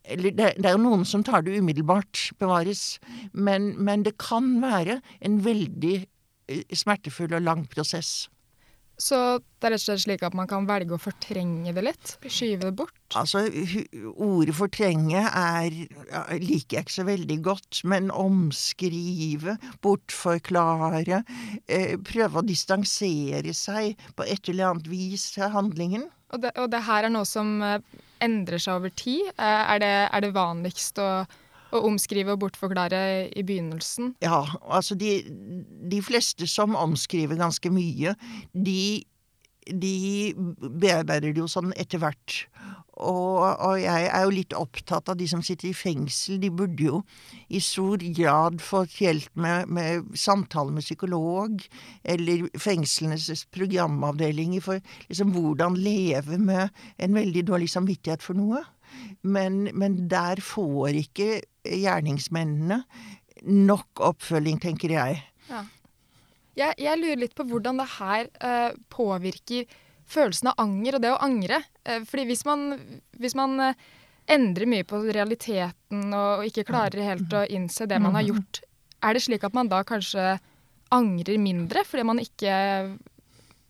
eller 0.08 0.32
det, 0.32 0.54
det, 0.56 0.70
er 0.70 0.78
jo 0.78 0.84
noen 0.86 1.02
som 1.04 1.24
tar 1.26 1.44
det 1.44 1.58
umiddelbart, 1.60 2.30
bevares, 2.40 2.96
men, 3.34 3.74
men 3.76 4.06
det 4.08 4.16
kan 4.24 4.54
være 4.64 5.02
en 5.20 5.42
veldig 5.44 5.98
smertefull 6.72 7.36
og 7.36 7.44
lang 7.44 7.66
prosess. 7.72 8.30
Så 8.98 9.18
det 9.62 9.68
er 9.68 9.74
rett 9.76 9.84
og 9.84 9.84
slett 9.84 10.02
slik 10.04 10.24
at 10.26 10.36
man 10.38 10.50
kan 10.50 10.66
velge 10.66 10.96
å 10.96 11.02
fortrenge 11.02 11.70
det 11.76 11.84
litt? 11.86 12.14
Skyve 12.26 12.66
det 12.66 12.74
bort? 12.80 12.96
Altså, 13.18 13.44
ordet 14.16 14.56
fortrenge 14.58 15.22
er 15.22 15.70
liker 16.42 16.80
jeg 16.80 16.88
ikke 16.88 16.96
så 16.96 17.06
veldig 17.08 17.38
godt, 17.46 17.84
men 17.86 18.10
omskrive, 18.10 19.58
bortforklare, 19.86 21.22
eh, 21.70 21.94
prøve 22.10 22.42
å 22.42 22.46
distansere 22.46 23.54
seg 23.54 24.02
på 24.18 24.26
et 24.26 24.50
eller 24.50 24.72
annet 24.72 24.90
vis 24.90 25.30
til 25.36 25.54
handlingen. 25.54 26.10
Og 26.34 26.42
det, 26.44 26.56
og 26.58 26.72
det 26.74 26.82
her 26.90 27.08
er 27.08 27.14
noe 27.14 27.28
som 27.30 27.62
endrer 28.24 28.60
seg 28.60 28.82
over 28.82 28.92
tid? 28.98 29.30
Er 29.38 29.78
det, 29.80 29.96
er 30.10 30.26
det 30.26 30.34
vanligst 30.36 30.98
å 31.00 31.12
å 31.72 31.84
omskrive 31.90 32.36
og 32.36 32.42
bortforklare 32.46 33.02
i 33.36 33.44
begynnelsen? 33.48 34.16
Ja, 34.24 34.44
altså 34.64 34.98
de, 35.00 35.20
de 35.92 36.02
fleste 36.06 36.48
som 36.50 36.78
omskriver 36.80 37.40
ganske 37.40 37.72
mye, 37.74 38.16
de, 38.54 39.04
de 39.68 39.98
bearbeider 40.58 41.34
det 41.34 41.44
jo 41.44 41.50
sånn 41.52 41.74
etter 41.80 42.02
hvert. 42.04 42.44
og, 42.98 43.44
og 43.62 43.76
jeg 43.78 44.08
er 44.10 44.24
jo 44.24 44.34
litt 44.34 44.56
opptatt 44.58 45.12
av 45.12 45.18
de 45.20 45.28
som 45.30 45.44
sitter 45.46 45.70
i 45.70 45.76
fengsel. 45.78 46.40
De 46.42 46.50
burde 46.50 46.88
jo 46.88 47.02
i 47.54 47.62
stor 47.62 48.02
grad 48.18 48.62
fått 48.64 48.96
hjelp 49.04 49.30
med, 49.38 49.68
med 49.70 50.08
samtale 50.18 50.74
med 50.74 50.86
psykolog, 50.86 51.62
eller 52.04 52.48
fengslenes 52.58 53.46
programavdelinger 53.54 54.66
for 54.66 54.82
liksom 55.12 55.36
hvordan 55.36 55.78
leve 55.78 56.40
med 56.42 56.74
en 56.98 57.20
veldig 57.20 57.46
dårlig 57.52 57.70
samvittighet 57.76 58.26
for 58.26 58.40
noe. 58.40 58.64
Men, 59.22 59.68
men 59.78 60.08
der 60.10 60.42
får 60.42 60.96
ikke 61.04 61.42
gjerningsmennene 61.76 62.82
nok 63.48 64.02
oppfølging, 64.02 64.60
tenker 64.62 64.94
jeg. 64.96 65.20
Ja. 65.50 65.64
Jeg, 66.58 66.74
jeg 66.82 67.00
lurer 67.00 67.20
litt 67.22 67.36
på 67.38 67.46
hvordan 67.48 67.78
det 67.82 67.90
her 67.98 68.30
eh, 68.42 68.72
påvirker 68.90 69.68
følelsen 70.08 70.52
av 70.52 70.64
anger 70.64 70.98
og 70.98 71.04
det 71.04 71.14
å 71.14 71.20
angre. 71.24 71.62
Eh, 71.86 72.02
fordi 72.08 72.26
hvis 72.32 72.44
man, 72.48 72.70
hvis 73.22 73.36
man 73.38 73.60
eh, 73.62 73.86
endrer 74.34 74.70
mye 74.70 74.88
på 74.88 75.04
realiteten 75.06 76.08
og, 76.10 76.42
og 76.42 76.48
ikke 76.50 76.66
klarer 76.68 77.12
helt 77.12 77.36
å 77.36 77.46
innse 77.54 77.88
det 77.90 78.00
man 78.04 78.18
har 78.18 78.26
gjort, 78.28 78.62
er 79.06 79.14
det 79.14 79.24
slik 79.28 79.46
at 79.46 79.56
man 79.56 79.70
da 79.72 79.84
kanskje 79.88 80.38
angrer 80.96 81.38
mindre 81.42 81.84
fordi 81.86 82.06
man 82.08 82.22
ikke 82.24 82.56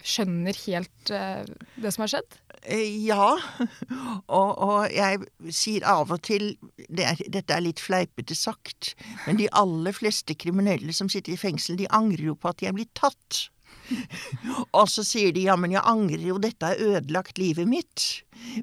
skjønner 0.05 0.57
helt 0.67 1.11
eh, 1.13 1.43
det 1.81 1.93
som 1.93 2.05
har 2.05 2.13
skjedd? 2.15 2.39
Ja, 2.65 3.37
og, 4.39 4.49
og 4.57 4.87
jeg 4.91 5.53
sier 5.53 5.85
av 5.87 6.11
og 6.13 6.23
til 6.25 6.49
det 6.89 7.05
er, 7.05 7.21
Dette 7.31 7.53
er 7.55 7.63
litt 7.63 7.81
fleipete 7.83 8.35
sagt, 8.35 8.95
men 9.27 9.39
de 9.39 9.49
aller 9.55 9.95
fleste 9.95 10.35
kriminelle 10.39 10.95
som 10.95 11.11
sitter 11.11 11.35
i 11.35 11.39
fengsel, 11.39 11.77
de 11.79 11.89
angrer 11.93 12.31
jo 12.31 12.35
på 12.35 12.51
at 12.51 12.59
de 12.61 12.69
er 12.69 12.75
blitt 12.75 12.93
tatt. 12.97 13.47
Og 14.77 14.87
så 14.91 15.03
sier 15.07 15.31
de 15.35 15.45
ja, 15.47 15.55
men 15.59 15.71
jeg 15.75 15.85
angrer 15.87 16.25
jo, 16.29 16.37
dette 16.41 16.71
har 16.71 16.81
ødelagt 16.83 17.39
livet 17.39 17.69
mitt. 17.69 18.05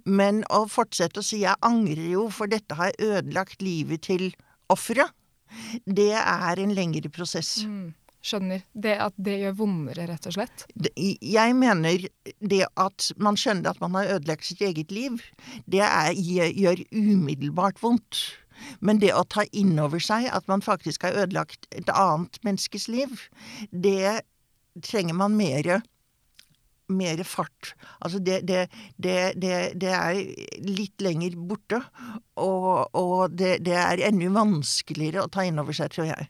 Men 0.05 0.43
å 0.53 0.65
fortsette 0.71 1.23
å 1.23 1.27
si 1.27 1.43
jeg 1.45 1.57
angrer 1.65 2.11
jo, 2.13 2.29
for 2.35 2.51
dette 2.51 2.77
har 2.79 2.93
ødelagt 2.99 3.65
livet 3.65 4.05
til 4.09 4.31
offeret, 4.73 5.13
det 5.87 6.13
er 6.19 6.61
en 6.61 6.75
lengre 6.75 7.11
prosess. 7.13 7.63
Skjønner. 8.25 8.63
Det 8.73 8.95
at 9.05 9.17
det 9.21 9.35
gjør 9.43 9.57
vondere, 9.59 10.07
rett 10.09 10.29
og 10.31 10.37
slett. 10.39 10.65
Jeg 10.97 11.57
mener 11.59 12.07
det 12.41 12.63
at 12.81 13.11
man 13.21 13.37
skjønner 13.37 13.75
at 13.75 13.83
man 13.83 13.99
har 13.99 14.15
ødelagt 14.17 14.49
sitt 14.49 14.63
eget 14.65 14.95
liv, 14.95 15.21
det 15.69 15.83
er, 15.85 16.15
gjør 16.17 16.81
umiddelbart 16.95 17.83
vondt. 17.85 18.23
Men 18.81 19.01
det 19.03 19.13
å 19.13 19.27
ta 19.29 19.45
inn 19.53 19.75
over 19.83 20.01
seg 20.01 20.31
at 20.33 20.47
man 20.49 20.65
faktisk 20.65 21.05
har 21.05 21.19
ødelagt 21.25 21.67
et 21.75 21.91
annet 21.93 22.39
menneskes 22.47 22.87
liv, 22.89 23.27
det 23.71 24.23
trenger 24.85 25.19
man 25.19 25.37
mere 25.37 25.83
mer 26.89 27.21
fart. 27.25 27.73
Altså 28.05 28.21
det, 28.21 28.43
det, 28.49 28.67
det, 29.01 29.35
det, 29.41 29.55
det 29.81 29.93
er 29.97 30.19
litt 30.65 31.01
lenger 31.05 31.37
borte, 31.49 31.81
og, 32.41 32.89
og 32.93 33.37
det, 33.37 33.59
det 33.65 33.77
er 33.81 34.05
enda 34.09 34.33
vanskeligere 34.37 35.25
å 35.25 35.33
ta 35.33 35.47
inn 35.49 35.61
over 35.61 35.77
seg, 35.77 35.93
tror 35.93 36.11
jeg 36.13 36.29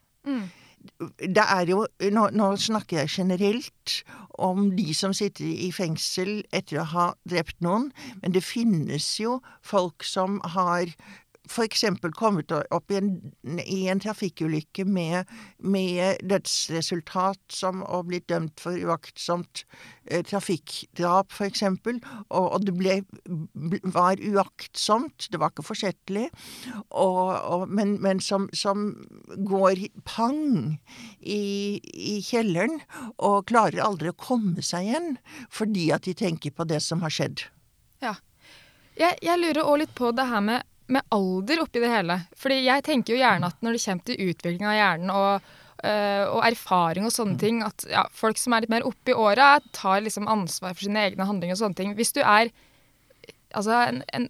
det 1.18 1.44
er 1.44 1.70
jo 1.70 1.84
nå, 2.12 2.28
nå 2.36 2.50
snakker 2.60 3.02
jeg 3.02 3.12
generelt 3.16 3.96
om 4.42 4.70
de 4.76 4.94
som 4.96 5.14
sitter 5.14 5.46
i 5.46 5.70
fengsel 5.74 6.42
etter 6.54 6.80
å 6.82 6.88
ha 6.90 7.06
drept 7.28 7.60
noen, 7.64 7.90
men 8.22 8.34
det 8.34 8.44
finnes 8.44 9.06
jo 9.20 9.38
folk 9.62 10.04
som 10.06 10.40
har 10.56 10.90
eksempel 11.64 12.12
kommet 12.16 12.52
opp 12.52 12.92
i 12.92 12.98
en, 12.98 13.10
i 13.64 13.84
en 13.92 14.00
trafikkulykke 14.00 14.86
med, 14.88 15.30
med 15.58 16.22
dødsresultat 16.24 17.40
som 17.52 17.82
å 17.84 18.02
blitt 18.06 18.28
dømt 18.32 18.62
for 18.62 18.78
uaktsomt 18.78 19.64
eh, 20.06 20.24
trafikkdrap, 20.24 21.32
eksempel, 21.44 22.00
og, 22.30 22.48
og 22.48 22.66
det 22.66 22.74
ble, 22.78 22.96
var 23.94 24.20
uaktsomt, 24.24 25.28
det 25.30 25.40
var 25.40 25.52
ikke 25.52 25.66
forsettlig, 25.68 26.26
og, 26.88 27.36
og, 27.36 27.66
men, 27.68 27.98
men 28.04 28.22
som, 28.24 28.48
som 28.56 28.90
går 29.36 29.86
pang 30.08 30.78
i, 31.20 31.80
i 31.80 32.18
kjelleren 32.24 32.80
og 33.18 33.44
klarer 33.50 33.84
aldri 33.84 34.12
å 34.12 34.18
komme 34.18 34.64
seg 34.64 34.88
igjen 34.88 35.10
fordi 35.52 35.90
at 35.94 36.06
de 36.08 36.14
tenker 36.16 36.54
på 36.54 36.66
det 36.68 36.80
som 36.84 37.02
har 37.04 37.12
skjedd. 37.12 37.46
Ja. 38.02 38.16
Jeg, 38.94 39.18
jeg 39.26 39.40
lurer 39.40 39.66
òg 39.66 39.80
litt 39.82 39.94
på 39.98 40.12
det 40.14 40.26
her 40.30 40.42
med, 40.44 40.62
med 40.92 41.04
alder 41.14 41.62
oppi 41.64 41.82
det 41.82 41.90
hele. 41.92 42.18
Fordi 42.36 42.62
jeg 42.64 42.84
tenker 42.86 43.14
jo 43.14 43.20
gjerne 43.20 43.50
at 43.50 43.60
når 43.64 43.76
det 43.76 43.84
kommer 43.84 44.08
til 44.08 44.30
utvikling 44.30 44.66
av 44.68 44.78
hjernen 44.78 45.12
og, 45.14 45.52
øh, 45.84 46.24
og 46.28 46.40
erfaring 46.50 47.08
og 47.08 47.14
sånne 47.14 47.38
ting, 47.40 47.62
at 47.64 47.86
ja, 47.90 48.04
folk 48.12 48.40
som 48.40 48.54
er 48.54 48.64
litt 48.64 48.74
mer 48.74 48.86
oppi 48.88 49.16
åra, 49.16 49.56
tar 49.76 50.04
liksom 50.04 50.28
ansvar 50.30 50.76
for 50.76 50.86
sine 50.86 51.06
egne 51.08 51.28
handlinger 51.28 51.56
og 51.56 51.62
sånne 51.64 51.80
ting. 51.80 51.94
Hvis 51.98 52.14
du 52.16 52.20
er 52.22 52.52
altså 53.54 53.78
en, 53.86 54.02
en 54.12 54.28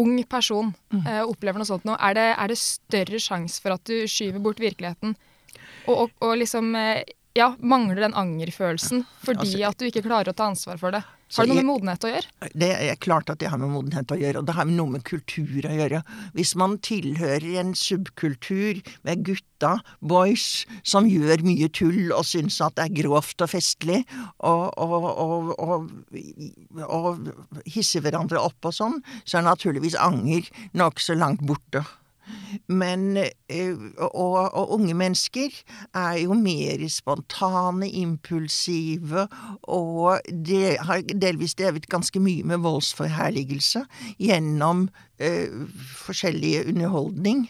ung 0.00 0.16
person 0.30 0.72
øh, 0.94 1.24
opplever 1.26 1.60
noe 1.60 1.68
sånt 1.68 1.86
nå, 1.88 1.96
er 1.98 2.16
det, 2.16 2.28
er 2.36 2.52
det 2.52 2.60
større 2.60 3.20
sjanse 3.20 3.60
for 3.62 3.74
at 3.74 3.84
du 3.90 4.06
skyver 4.08 4.40
bort 4.42 4.62
virkeligheten 4.62 5.16
og, 5.88 5.94
og, 5.96 6.12
og 6.24 6.36
liksom 6.40 6.74
øh, 6.78 7.00
ja, 7.38 7.52
mangler 7.62 8.02
den 8.06 8.16
angerfølelsen 8.18 9.04
fordi 9.22 9.46
Altså, 9.46 9.64
at 9.68 9.80
du 9.80 9.88
ikke 9.88 10.04
klarer 10.06 10.32
å 10.32 10.36
ta 10.36 10.50
ansvar 10.50 10.80
for 10.80 10.94
det. 10.94 11.02
Har 11.30 11.46
det 11.46 11.52
noe 11.52 11.60
med 11.60 11.68
modenhet 11.68 12.04
å 12.04 12.10
gjøre? 12.10 12.48
Det 12.58 12.68
er 12.74 12.96
klart 12.98 13.28
at 13.30 13.38
det 13.38 13.52
har 13.52 13.60
med 13.60 13.70
modenhet 13.70 14.10
å 14.10 14.16
gjøre, 14.18 14.40
og 14.40 14.48
det 14.48 14.54
har 14.56 14.66
noe 14.66 14.96
med 14.96 15.04
kultur 15.06 15.68
å 15.68 15.74
gjøre. 15.76 16.00
Hvis 16.34 16.56
man 16.58 16.74
tilhører 16.82 17.46
en 17.62 17.70
subkultur 17.78 18.80
med 19.06 19.22
gutta, 19.28 19.76
boys, 20.02 20.64
som 20.82 21.06
gjør 21.06 21.44
mye 21.46 21.70
tull 21.76 22.10
og 22.16 22.26
syns 22.26 22.58
at 22.64 22.74
det 22.80 22.88
er 22.88 22.96
grovt 23.04 23.46
og 23.46 23.52
festlig, 23.52 24.00
og, 24.42 24.74
og, 24.74 25.54
og, 25.62 25.94
og, 26.82 27.30
hisser 27.68 28.02
hverandre 28.02 28.42
opp 28.42 28.66
og 28.66 28.74
sånn, 28.74 28.98
så 29.22 29.38
er 29.38 29.46
naturligvis 29.46 29.98
anger 30.02 30.50
nokså 30.74 31.14
langt 31.20 31.46
borte. 31.46 31.84
Men 32.66 33.16
eh, 33.16 33.76
og, 33.96 34.36
og 34.54 34.74
unge 34.76 34.94
mennesker 34.96 35.54
er 35.94 36.18
jo 36.22 36.36
mer 36.38 36.82
spontane, 36.92 37.88
impulsive, 38.02 39.26
og 39.62 40.20
det 40.30 40.76
har 40.86 41.04
delvis 41.10 41.56
drevet 41.58 41.88
ganske 41.90 42.22
mye 42.22 42.46
med 42.46 42.62
voldsforherligelse 42.64 43.84
gjennom 44.18 44.88
eh, 45.20 45.48
forskjellige 46.04 46.66
underholdning. 46.72 47.48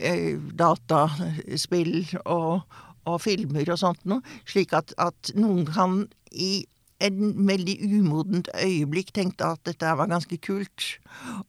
Eh, 0.00 0.38
dataspill 0.56 2.06
og, 2.24 2.62
og 3.04 3.20
filmer 3.20 3.68
og 3.68 3.80
sånt 3.80 4.04
noe. 4.08 4.24
Slik 4.48 4.74
at, 4.76 4.94
at 5.00 5.32
noen 5.36 5.66
kan 5.68 6.04
i 6.30 6.64
en 7.00 7.32
veldig 7.48 7.76
umodent 7.86 8.50
øyeblikk 8.54 9.12
tenkte 9.16 9.52
at 9.54 9.62
dette 9.68 9.92
var 9.98 10.10
ganske 10.10 10.36
kult. 10.44 10.86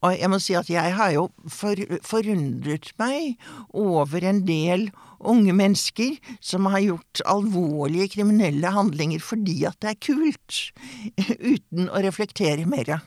Og 0.02 0.16
jeg 0.16 0.32
må 0.32 0.40
si 0.42 0.56
at 0.58 0.70
jeg 0.72 0.96
har 0.98 1.14
jo 1.16 1.28
for, 1.48 1.80
forundret 2.08 2.92
meg 3.02 3.38
over 3.74 4.24
en 4.28 4.44
del 4.48 4.90
unge 5.22 5.54
mennesker 5.54 6.18
som 6.42 6.70
har 6.74 6.82
gjort 6.86 7.24
alvorlige 7.30 8.10
kriminelle 8.16 8.74
handlinger 8.74 9.22
fordi 9.24 9.62
at 9.70 9.78
det 9.84 9.94
er 9.94 10.02
kult, 10.08 10.62
uten 11.54 11.92
å 11.92 12.02
reflektere 12.04 12.66
mer. 12.70 12.98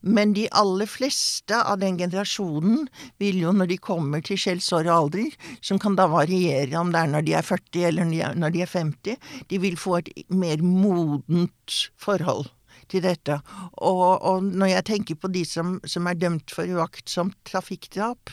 Men 0.00 0.34
de 0.36 0.48
aller 0.56 0.86
fleste 0.90 1.58
av 1.62 1.78
den 1.82 1.98
generasjonen 2.00 2.88
vil 3.18 3.40
jo, 3.42 3.52
når 3.52 3.72
de 3.72 3.78
kommer 3.78 4.24
til 4.24 4.40
skjellsår 4.40 4.88
og 4.88 4.94
alder, 4.96 5.32
som 5.60 5.80
kan 5.82 5.96
da 5.98 6.08
variere 6.10 6.78
om 6.80 6.92
det 6.92 7.02
er 7.02 7.14
når 7.14 7.26
de 7.26 7.34
er 7.38 7.46
40 7.46 7.88
eller 7.90 8.04
når 8.04 8.14
de 8.14 8.22
er- 8.22 8.38
når 8.38 8.54
de 8.54 8.62
er 8.62 8.72
50, 8.74 9.16
de 9.48 9.58
vil 9.58 9.76
få 9.76 9.98
et 9.98 10.12
mer 10.30 10.62
modent 10.62 11.80
forhold 11.96 12.48
til 12.90 13.04
dette. 13.04 13.38
Og, 13.76 14.22
og 14.24 14.44
når 14.44 14.72
jeg 14.72 14.86
tenker 14.90 15.18
på 15.20 15.30
de 15.32 15.44
som, 15.48 15.76
som 15.88 16.08
er 16.08 16.18
dømt 16.18 16.52
for 16.54 16.68
uaktsomt 16.68 17.36
trafikkdrap, 17.48 18.32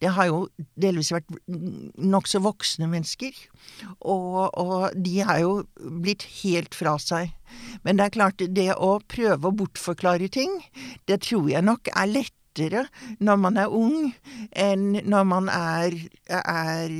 det 0.00 0.12
har 0.16 0.30
jo 0.30 0.46
delvis 0.80 1.12
vært 1.12 1.28
nokså 1.48 2.40
voksne 2.44 2.88
mennesker, 2.90 3.36
og, 4.00 4.48
og 4.56 4.96
de 4.96 5.18
er 5.24 5.42
jo 5.44 5.52
blitt 6.02 6.24
helt 6.40 6.76
fra 6.78 6.96
seg. 7.02 7.34
Men 7.84 7.98
det 7.98 8.08
er 8.08 8.16
klart, 8.16 8.44
det 8.56 8.70
å 8.74 8.98
prøve 9.08 9.48
å 9.48 9.56
bortforklare 9.56 10.30
ting, 10.32 10.58
det 11.08 11.22
tror 11.28 11.48
jeg 11.52 11.64
nok 11.66 11.92
er 11.94 12.10
lettere 12.10 12.86
når 13.24 13.40
man 13.44 13.60
er 13.60 13.74
ung, 13.74 14.10
enn 14.56 14.98
når 15.04 15.28
man 15.28 15.52
er, 15.52 15.94
er 16.28 16.96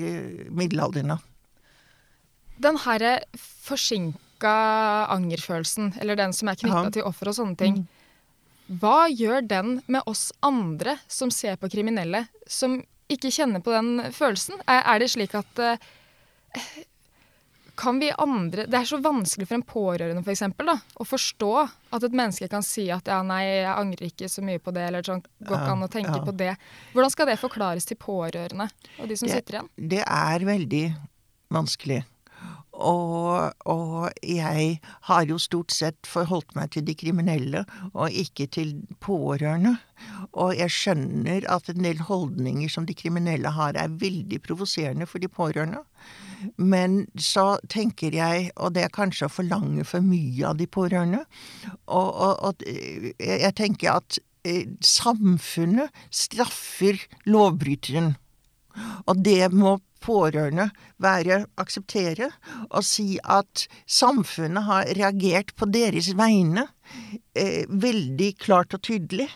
middelaldrende. 0.55 1.19
Den 2.59 2.79
herre 2.83 3.21
forsinka 4.39 5.07
angerfølelsen, 5.15 5.95
eller 6.01 6.17
den 6.17 6.33
som 6.33 6.49
er 6.49 6.57
knytta 6.57 6.91
til 6.93 7.03
offer 7.03 7.29
og 7.29 7.35
sånne 7.35 7.57
ting, 7.57 7.87
hva 8.69 9.09
gjør 9.09 9.43
den 9.49 9.83
med 9.87 10.03
oss 10.07 10.33
andre 10.43 10.99
som 11.09 11.31
ser 11.31 11.57
på 11.57 11.69
kriminelle, 11.69 12.27
som 12.47 12.85
ikke 13.09 13.31
kjenner 13.31 13.61
på 13.61 13.73
den 13.73 14.13
følelsen? 14.13 14.61
Er, 14.67 14.83
er 14.85 14.99
det 15.01 15.11
slik 15.11 15.35
at 15.35 15.59
uh, 15.59 15.77
kan 17.79 17.99
vi 17.99 18.11
andre 18.19 18.67
Det 18.67 18.75
er 18.75 18.85
så 18.85 18.99
vanskelig 18.99 19.47
for 19.47 19.55
en 19.55 19.63
pårørende 19.63 20.23
for 20.23 20.33
eksempel, 20.33 20.67
da, 20.67 20.79
å 21.01 21.05
forstå 21.07 21.53
at 21.95 22.05
et 22.05 22.13
menneske 22.13 22.49
kan 22.49 22.63
si 22.63 22.91
at 22.91 23.09
ja, 23.09 23.23
nei, 23.23 23.45
jeg 23.47 23.73
angrer 23.73 24.11
ikke 24.11 24.29
så 24.29 24.43
mye 24.45 24.59
på 24.61 24.75
det, 24.75 24.85
eller 24.91 25.03
sånn, 25.07 25.25
går 25.41 25.57
ikke 25.57 25.73
an 25.73 25.87
å 25.87 25.89
tenke 25.89 26.19
ja. 26.19 26.25
på 26.27 26.37
det. 26.37 26.53
Hvordan 26.93 27.15
skal 27.15 27.31
det 27.31 27.39
forklares 27.41 27.89
til 27.89 27.97
pårørende 27.97 28.69
og 28.99 29.09
de 29.09 29.17
som 29.17 29.29
Det- 29.29 29.41
sitter 29.41 29.61
igjen? 29.61 29.73
Det 29.97 30.05
er 30.05 30.45
veldig 30.45 30.85
vanskelig. 31.49 32.03
Og, 32.79 33.53
og 33.67 34.11
jeg 34.23 34.79
har 35.09 35.27
jo 35.27 35.39
stort 35.43 35.75
sett 35.75 36.07
forholdt 36.07 36.55
meg 36.55 36.71
til 36.75 36.85
de 36.87 36.95
kriminelle, 36.99 37.65
og 37.91 38.15
ikke 38.15 38.47
til 38.55 38.77
pårørende. 39.03 39.75
Og 40.39 40.55
jeg 40.55 40.71
skjønner 40.71 41.47
at 41.51 41.71
en 41.73 41.83
del 41.83 42.05
holdninger 42.07 42.71
som 42.71 42.87
de 42.87 42.95
kriminelle 42.95 43.51
har, 43.57 43.75
er 43.75 43.99
veldig 43.99 44.39
provoserende 44.47 45.09
for 45.11 45.19
de 45.19 45.31
pårørende. 45.33 45.83
Men 46.57 47.01
så 47.19 47.57
tenker 47.67 48.15
jeg, 48.15 48.53
og 48.57 48.77
det 48.77 48.87
er 48.87 48.95
kanskje 48.95 49.27
å 49.27 49.35
forlange 49.41 49.83
for 49.89 50.05
mye 50.05 50.47
av 50.47 50.61
de 50.61 50.69
pårørende, 50.71 51.25
og, 51.91 52.09
og, 52.15 52.35
og 52.47 52.63
jeg 53.19 53.55
tenker 53.59 53.99
at 53.99 54.21
eh, 54.47 54.71
samfunnet 54.85 55.91
straffer 56.15 57.03
lovbryteren. 57.27 58.15
Og 59.11 59.19
det 59.27 59.51
må 59.51 59.81
pårørende 60.05 60.69
være 61.03 61.43
akseptere, 61.61 62.31
og 62.71 62.87
si 62.87 63.19
at 63.25 63.67
samfunnet 63.87 64.67
har 64.69 64.95
reagert 64.99 65.55
på 65.59 65.69
deres 65.73 66.13
vegne 66.19 66.67
eh, 67.35 67.65
veldig 67.69 68.33
klart 68.41 68.77
og 68.79 68.85
tydelig. 68.89 69.29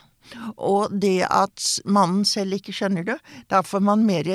Og 0.57 0.95
det 1.03 1.27
at 1.27 1.65
mannen 1.85 2.25
selv 2.25 2.57
ikke 2.57 2.73
skjønner 2.77 3.05
det, 3.05 3.19
da 3.51 3.61
får 3.67 3.83
man 3.85 4.07
mer 4.07 4.29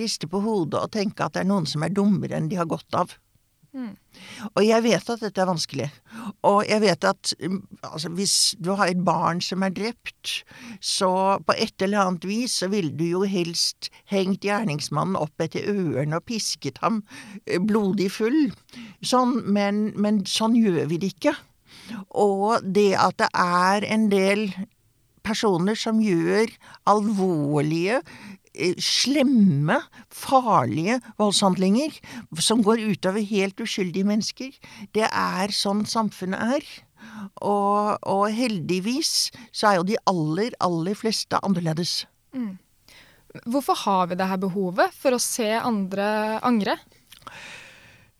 riste 0.00 0.26
på 0.32 0.40
hodet 0.42 0.80
og 0.80 0.94
tenke 0.96 1.22
at 1.22 1.36
det 1.36 1.44
er 1.44 1.50
noen 1.52 1.68
som 1.68 1.84
er 1.86 1.94
dummere 1.94 2.38
enn 2.38 2.48
de 2.50 2.58
har 2.58 2.68
godt 2.70 2.96
av. 2.96 3.12
Mm. 3.76 3.92
Og 4.56 4.62
jeg 4.64 4.84
vet 4.86 5.10
at 5.12 5.20
dette 5.20 5.42
er 5.42 5.48
vanskelig. 5.50 5.86
Og 6.48 6.62
jeg 6.64 6.80
vet 6.80 7.04
at 7.04 7.32
altså, 7.84 8.08
hvis 8.16 8.36
du 8.56 8.70
har 8.78 8.88
et 8.88 9.02
barn 9.04 9.42
som 9.44 9.64
er 9.66 9.74
drept, 9.76 10.38
så 10.80 11.10
på 11.44 11.56
et 11.60 11.84
eller 11.84 12.00
annet 12.06 12.24
vis 12.24 12.54
så 12.62 12.70
ville 12.72 12.94
du 12.96 13.04
jo 13.04 13.24
helst 13.28 13.90
hengt 14.08 14.46
gjerningsmannen 14.48 15.18
opp 15.20 15.44
etter 15.44 15.68
ørene 15.68 16.16
og 16.16 16.24
pisket 16.30 16.80
ham 16.84 17.02
eh, 17.44 17.60
blodig 17.60 18.08
full. 18.16 18.46
Sånn, 19.04 19.42
men, 19.44 19.90
men 20.00 20.24
sånn 20.24 20.56
gjør 20.56 20.88
vi 20.94 21.02
det 21.02 21.12
ikke. 21.18 21.36
Og 22.16 22.64
det 22.64 22.94
at 22.98 23.20
det 23.20 23.28
er 23.36 23.84
en 23.92 24.08
del 24.10 24.48
personer 25.26 25.78
som 25.78 26.00
gjør 26.02 26.50
alvorlige, 26.88 28.00
slemme, 28.82 29.78
farlige 30.12 30.98
voldshandlinger 31.20 31.96
som 32.42 32.62
går 32.64 32.82
utover 32.92 33.24
helt 33.26 33.60
uskyldige 33.62 34.08
mennesker. 34.08 34.52
Det 34.96 35.08
er 35.08 35.54
sånn 35.54 35.84
samfunnet 35.88 36.58
er. 36.58 36.68
Og, 37.44 37.96
og 38.02 38.24
heldigvis 38.34 39.30
så 39.54 39.70
er 39.70 39.80
jo 39.80 39.88
de 39.88 39.98
aller, 40.10 40.56
aller 40.64 40.96
fleste 40.98 41.38
annerledes. 41.44 42.04
Mm. 42.34 42.56
Hvorfor 43.44 43.76
har 43.84 44.08
vi 44.10 44.16
det 44.18 44.28
her 44.30 44.40
behovet 44.40 44.94
for 44.96 45.16
å 45.16 45.22
se 45.22 45.50
andre 45.58 46.38
angre? 46.46 46.78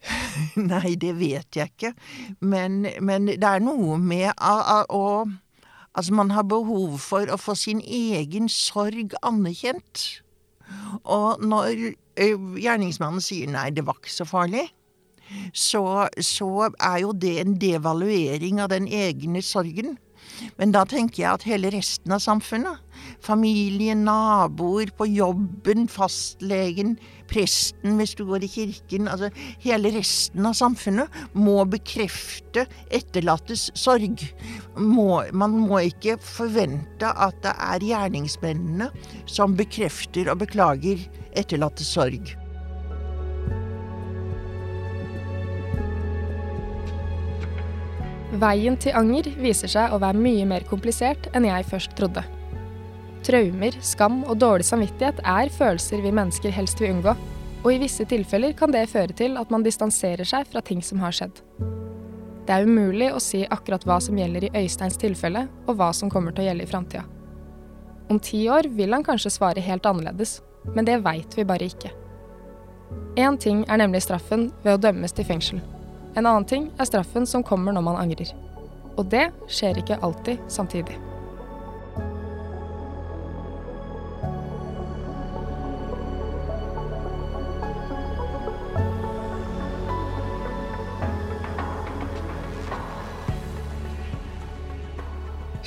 Nei, 0.70 0.94
det 1.00 1.16
vet 1.18 1.58
jeg 1.58 1.72
ikke. 1.72 1.92
Men, 2.44 2.84
men 3.00 3.32
det 3.32 3.48
er 3.48 3.64
noe 3.64 3.98
med 4.00 4.32
å 4.36 5.26
Altså, 5.96 6.12
man 6.12 6.28
har 6.36 6.44
behov 6.44 6.98
for 7.00 7.24
å 7.32 7.38
få 7.40 7.54
sin 7.56 7.78
egen 7.80 8.50
sorg 8.52 9.14
anerkjent. 9.24 10.02
Og 11.04 11.42
når 11.44 11.94
gjerningsmannen 12.16 13.22
sier 13.22 13.50
'nei, 13.50 13.70
det 13.70 13.86
var 13.86 13.98
ikke 14.00 14.12
så 14.12 14.26
farlig', 14.28 14.68
så, 15.52 16.08
så 16.22 16.70
er 16.70 16.98
jo 17.02 17.12
det 17.12 17.40
en 17.40 17.56
devaluering 17.58 18.60
av 18.62 18.70
den 18.70 18.86
egne 18.86 19.42
sorgen. 19.42 19.96
Men 20.58 20.72
da 20.74 20.84
tenker 20.88 21.22
jeg 21.22 21.32
at 21.32 21.46
hele 21.48 21.70
resten 21.74 22.12
av 22.14 22.20
samfunnet, 22.22 22.82
familie, 23.24 23.94
naboer, 23.98 24.92
på 24.96 25.08
jobben, 25.08 25.88
fastlegen, 25.88 26.96
presten 27.30 27.98
hvis 28.00 28.14
du 28.18 28.24
går 28.28 28.46
i 28.46 28.50
kirken, 28.50 29.10
altså 29.10 29.30
hele 29.64 29.92
resten 29.94 30.46
av 30.48 30.56
samfunnet, 30.58 31.12
må 31.34 31.58
bekrefte 31.70 32.66
etterlattes 32.94 33.68
sorg. 33.78 34.24
Må, 34.78 35.22
man 35.32 35.58
må 35.66 35.82
ikke 35.90 36.18
forvente 36.22 37.10
at 37.10 37.38
det 37.44 37.54
er 37.68 37.86
gjerningsmennene 37.90 38.90
som 39.30 39.56
bekrefter 39.58 40.32
og 40.32 40.42
beklager 40.44 41.06
etterlattes 41.36 41.94
sorg. 41.96 42.36
Veien 48.36 48.74
til 48.76 48.96
anger 48.98 49.28
viser 49.38 49.70
seg 49.70 49.94
å 49.94 50.00
være 50.02 50.20
mye 50.20 50.48
mer 50.50 50.66
komplisert 50.68 51.30
enn 51.32 51.46
jeg 51.48 51.68
først 51.70 51.94
trodde. 51.96 52.24
Traumer, 53.26 53.74
skam 53.82 54.20
og 54.30 54.36
dårlig 54.38 54.68
samvittighet 54.68 55.18
er 55.26 55.50
følelser 55.50 56.02
vi 56.04 56.12
mennesker 56.14 56.52
helst 56.54 56.78
vil 56.78 56.92
unngå, 56.94 57.16
og 57.64 57.72
i 57.72 57.80
visse 57.82 58.06
tilfeller 58.06 58.54
kan 58.54 58.70
det 58.70 58.84
føre 58.92 59.16
til 59.18 59.34
at 59.40 59.50
man 59.50 59.64
distanserer 59.66 60.28
seg 60.28 60.46
fra 60.46 60.62
ting 60.62 60.84
som 60.84 61.00
har 61.02 61.14
skjedd. 61.16 61.40
Det 62.46 62.54
er 62.54 62.68
umulig 62.68 63.08
å 63.10 63.18
si 63.18 63.40
akkurat 63.42 63.82
hva 63.88 63.96
som 64.02 64.18
gjelder 64.18 64.46
i 64.46 64.52
Øysteins 64.62 64.98
tilfelle, 65.02 65.48
og 65.66 65.80
hva 65.80 65.90
som 65.96 66.12
kommer 66.12 66.30
til 66.30 66.44
å 66.44 66.46
gjelde 66.46 66.66
i 66.68 66.70
framtida. 66.70 67.02
Om 68.06 68.20
ti 68.22 68.44
år 68.46 68.68
vil 68.78 68.94
han 68.94 69.02
kanskje 69.02 69.34
svare 69.34 69.64
helt 69.66 69.86
annerledes, 69.90 70.38
men 70.76 70.86
det 70.86 71.00
veit 71.02 71.34
vi 71.34 71.46
bare 71.48 71.66
ikke. 71.66 71.90
Én 73.18 73.40
ting 73.42 73.64
er 73.66 73.82
nemlig 73.82 74.04
straffen 74.06 74.52
ved 74.62 74.76
å 74.76 74.82
dømmes 74.86 75.16
til 75.16 75.26
fengsel. 75.26 75.58
En 76.14 76.22
annen 76.22 76.46
ting 76.46 76.70
er 76.78 76.86
straffen 76.86 77.26
som 77.26 77.42
kommer 77.42 77.74
når 77.74 77.88
man 77.90 77.98
angrer. 78.06 78.30
Og 78.94 79.10
det 79.10 79.32
skjer 79.50 79.82
ikke 79.82 79.98
alltid 80.06 80.38
samtidig. 80.46 80.94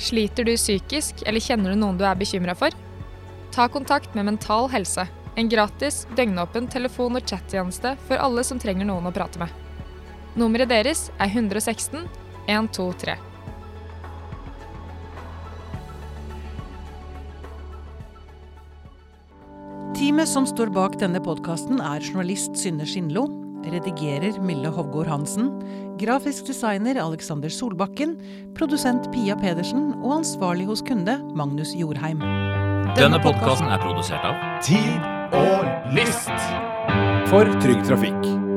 Sliter 0.00 0.44
du 0.48 0.54
psykisk, 0.56 1.20
eller 1.28 1.44
kjenner 1.44 1.74
du 1.74 1.80
noen 1.82 1.98
du 2.00 2.06
er 2.08 2.16
bekymra 2.16 2.54
for? 2.56 2.72
Ta 3.52 3.66
kontakt 3.68 4.14
med 4.16 4.24
Mental 4.30 4.70
Helse, 4.72 5.04
en 5.36 5.48
gratis, 5.52 6.06
døgnåpen 6.16 6.70
telefon- 6.72 7.18
og 7.18 7.26
chattjeneste 7.28 7.96
for 8.08 8.16
alle 8.16 8.44
som 8.46 8.58
trenger 8.58 8.88
noen 8.88 9.10
å 9.10 9.12
prate 9.12 9.42
med. 9.42 9.52
Nummeret 10.40 10.70
deres 10.70 11.10
er 11.18 11.28
116 11.28 12.06
123. 12.48 13.18
Teamet 20.00 20.30
som 20.30 20.46
står 20.48 20.72
bak 20.72 20.96
denne 21.02 21.20
podkasten 21.20 21.82
er 21.84 22.00
journalist 22.00 22.56
Synne 22.56 22.86
Skinlo, 22.88 23.26
redigerer 23.68 24.38
Mille 24.40 24.70
Hovgård 24.72 25.10
Hansen, 25.12 25.50
grafisk 26.00 26.46
designer 26.48 26.96
Alexander 26.96 27.52
Solbakken, 27.52 28.16
produsent 28.56 29.10
Pia 29.12 29.36
Pedersen 29.36 29.92
og 30.00 30.20
ansvarlig 30.20 30.66
hos 30.70 30.82
kunde 30.86 31.18
Magnus 31.36 31.74
Jorheim. 31.76 32.22
Denne 32.96 33.20
podkasten 33.22 33.68
er 33.70 33.82
produsert 33.84 34.24
av 34.24 34.40
Tid 34.64 35.10
og 35.36 35.92
List 35.94 36.32
for 37.30 37.48
Trygg 37.62 37.84
Trafikk. 37.86 38.49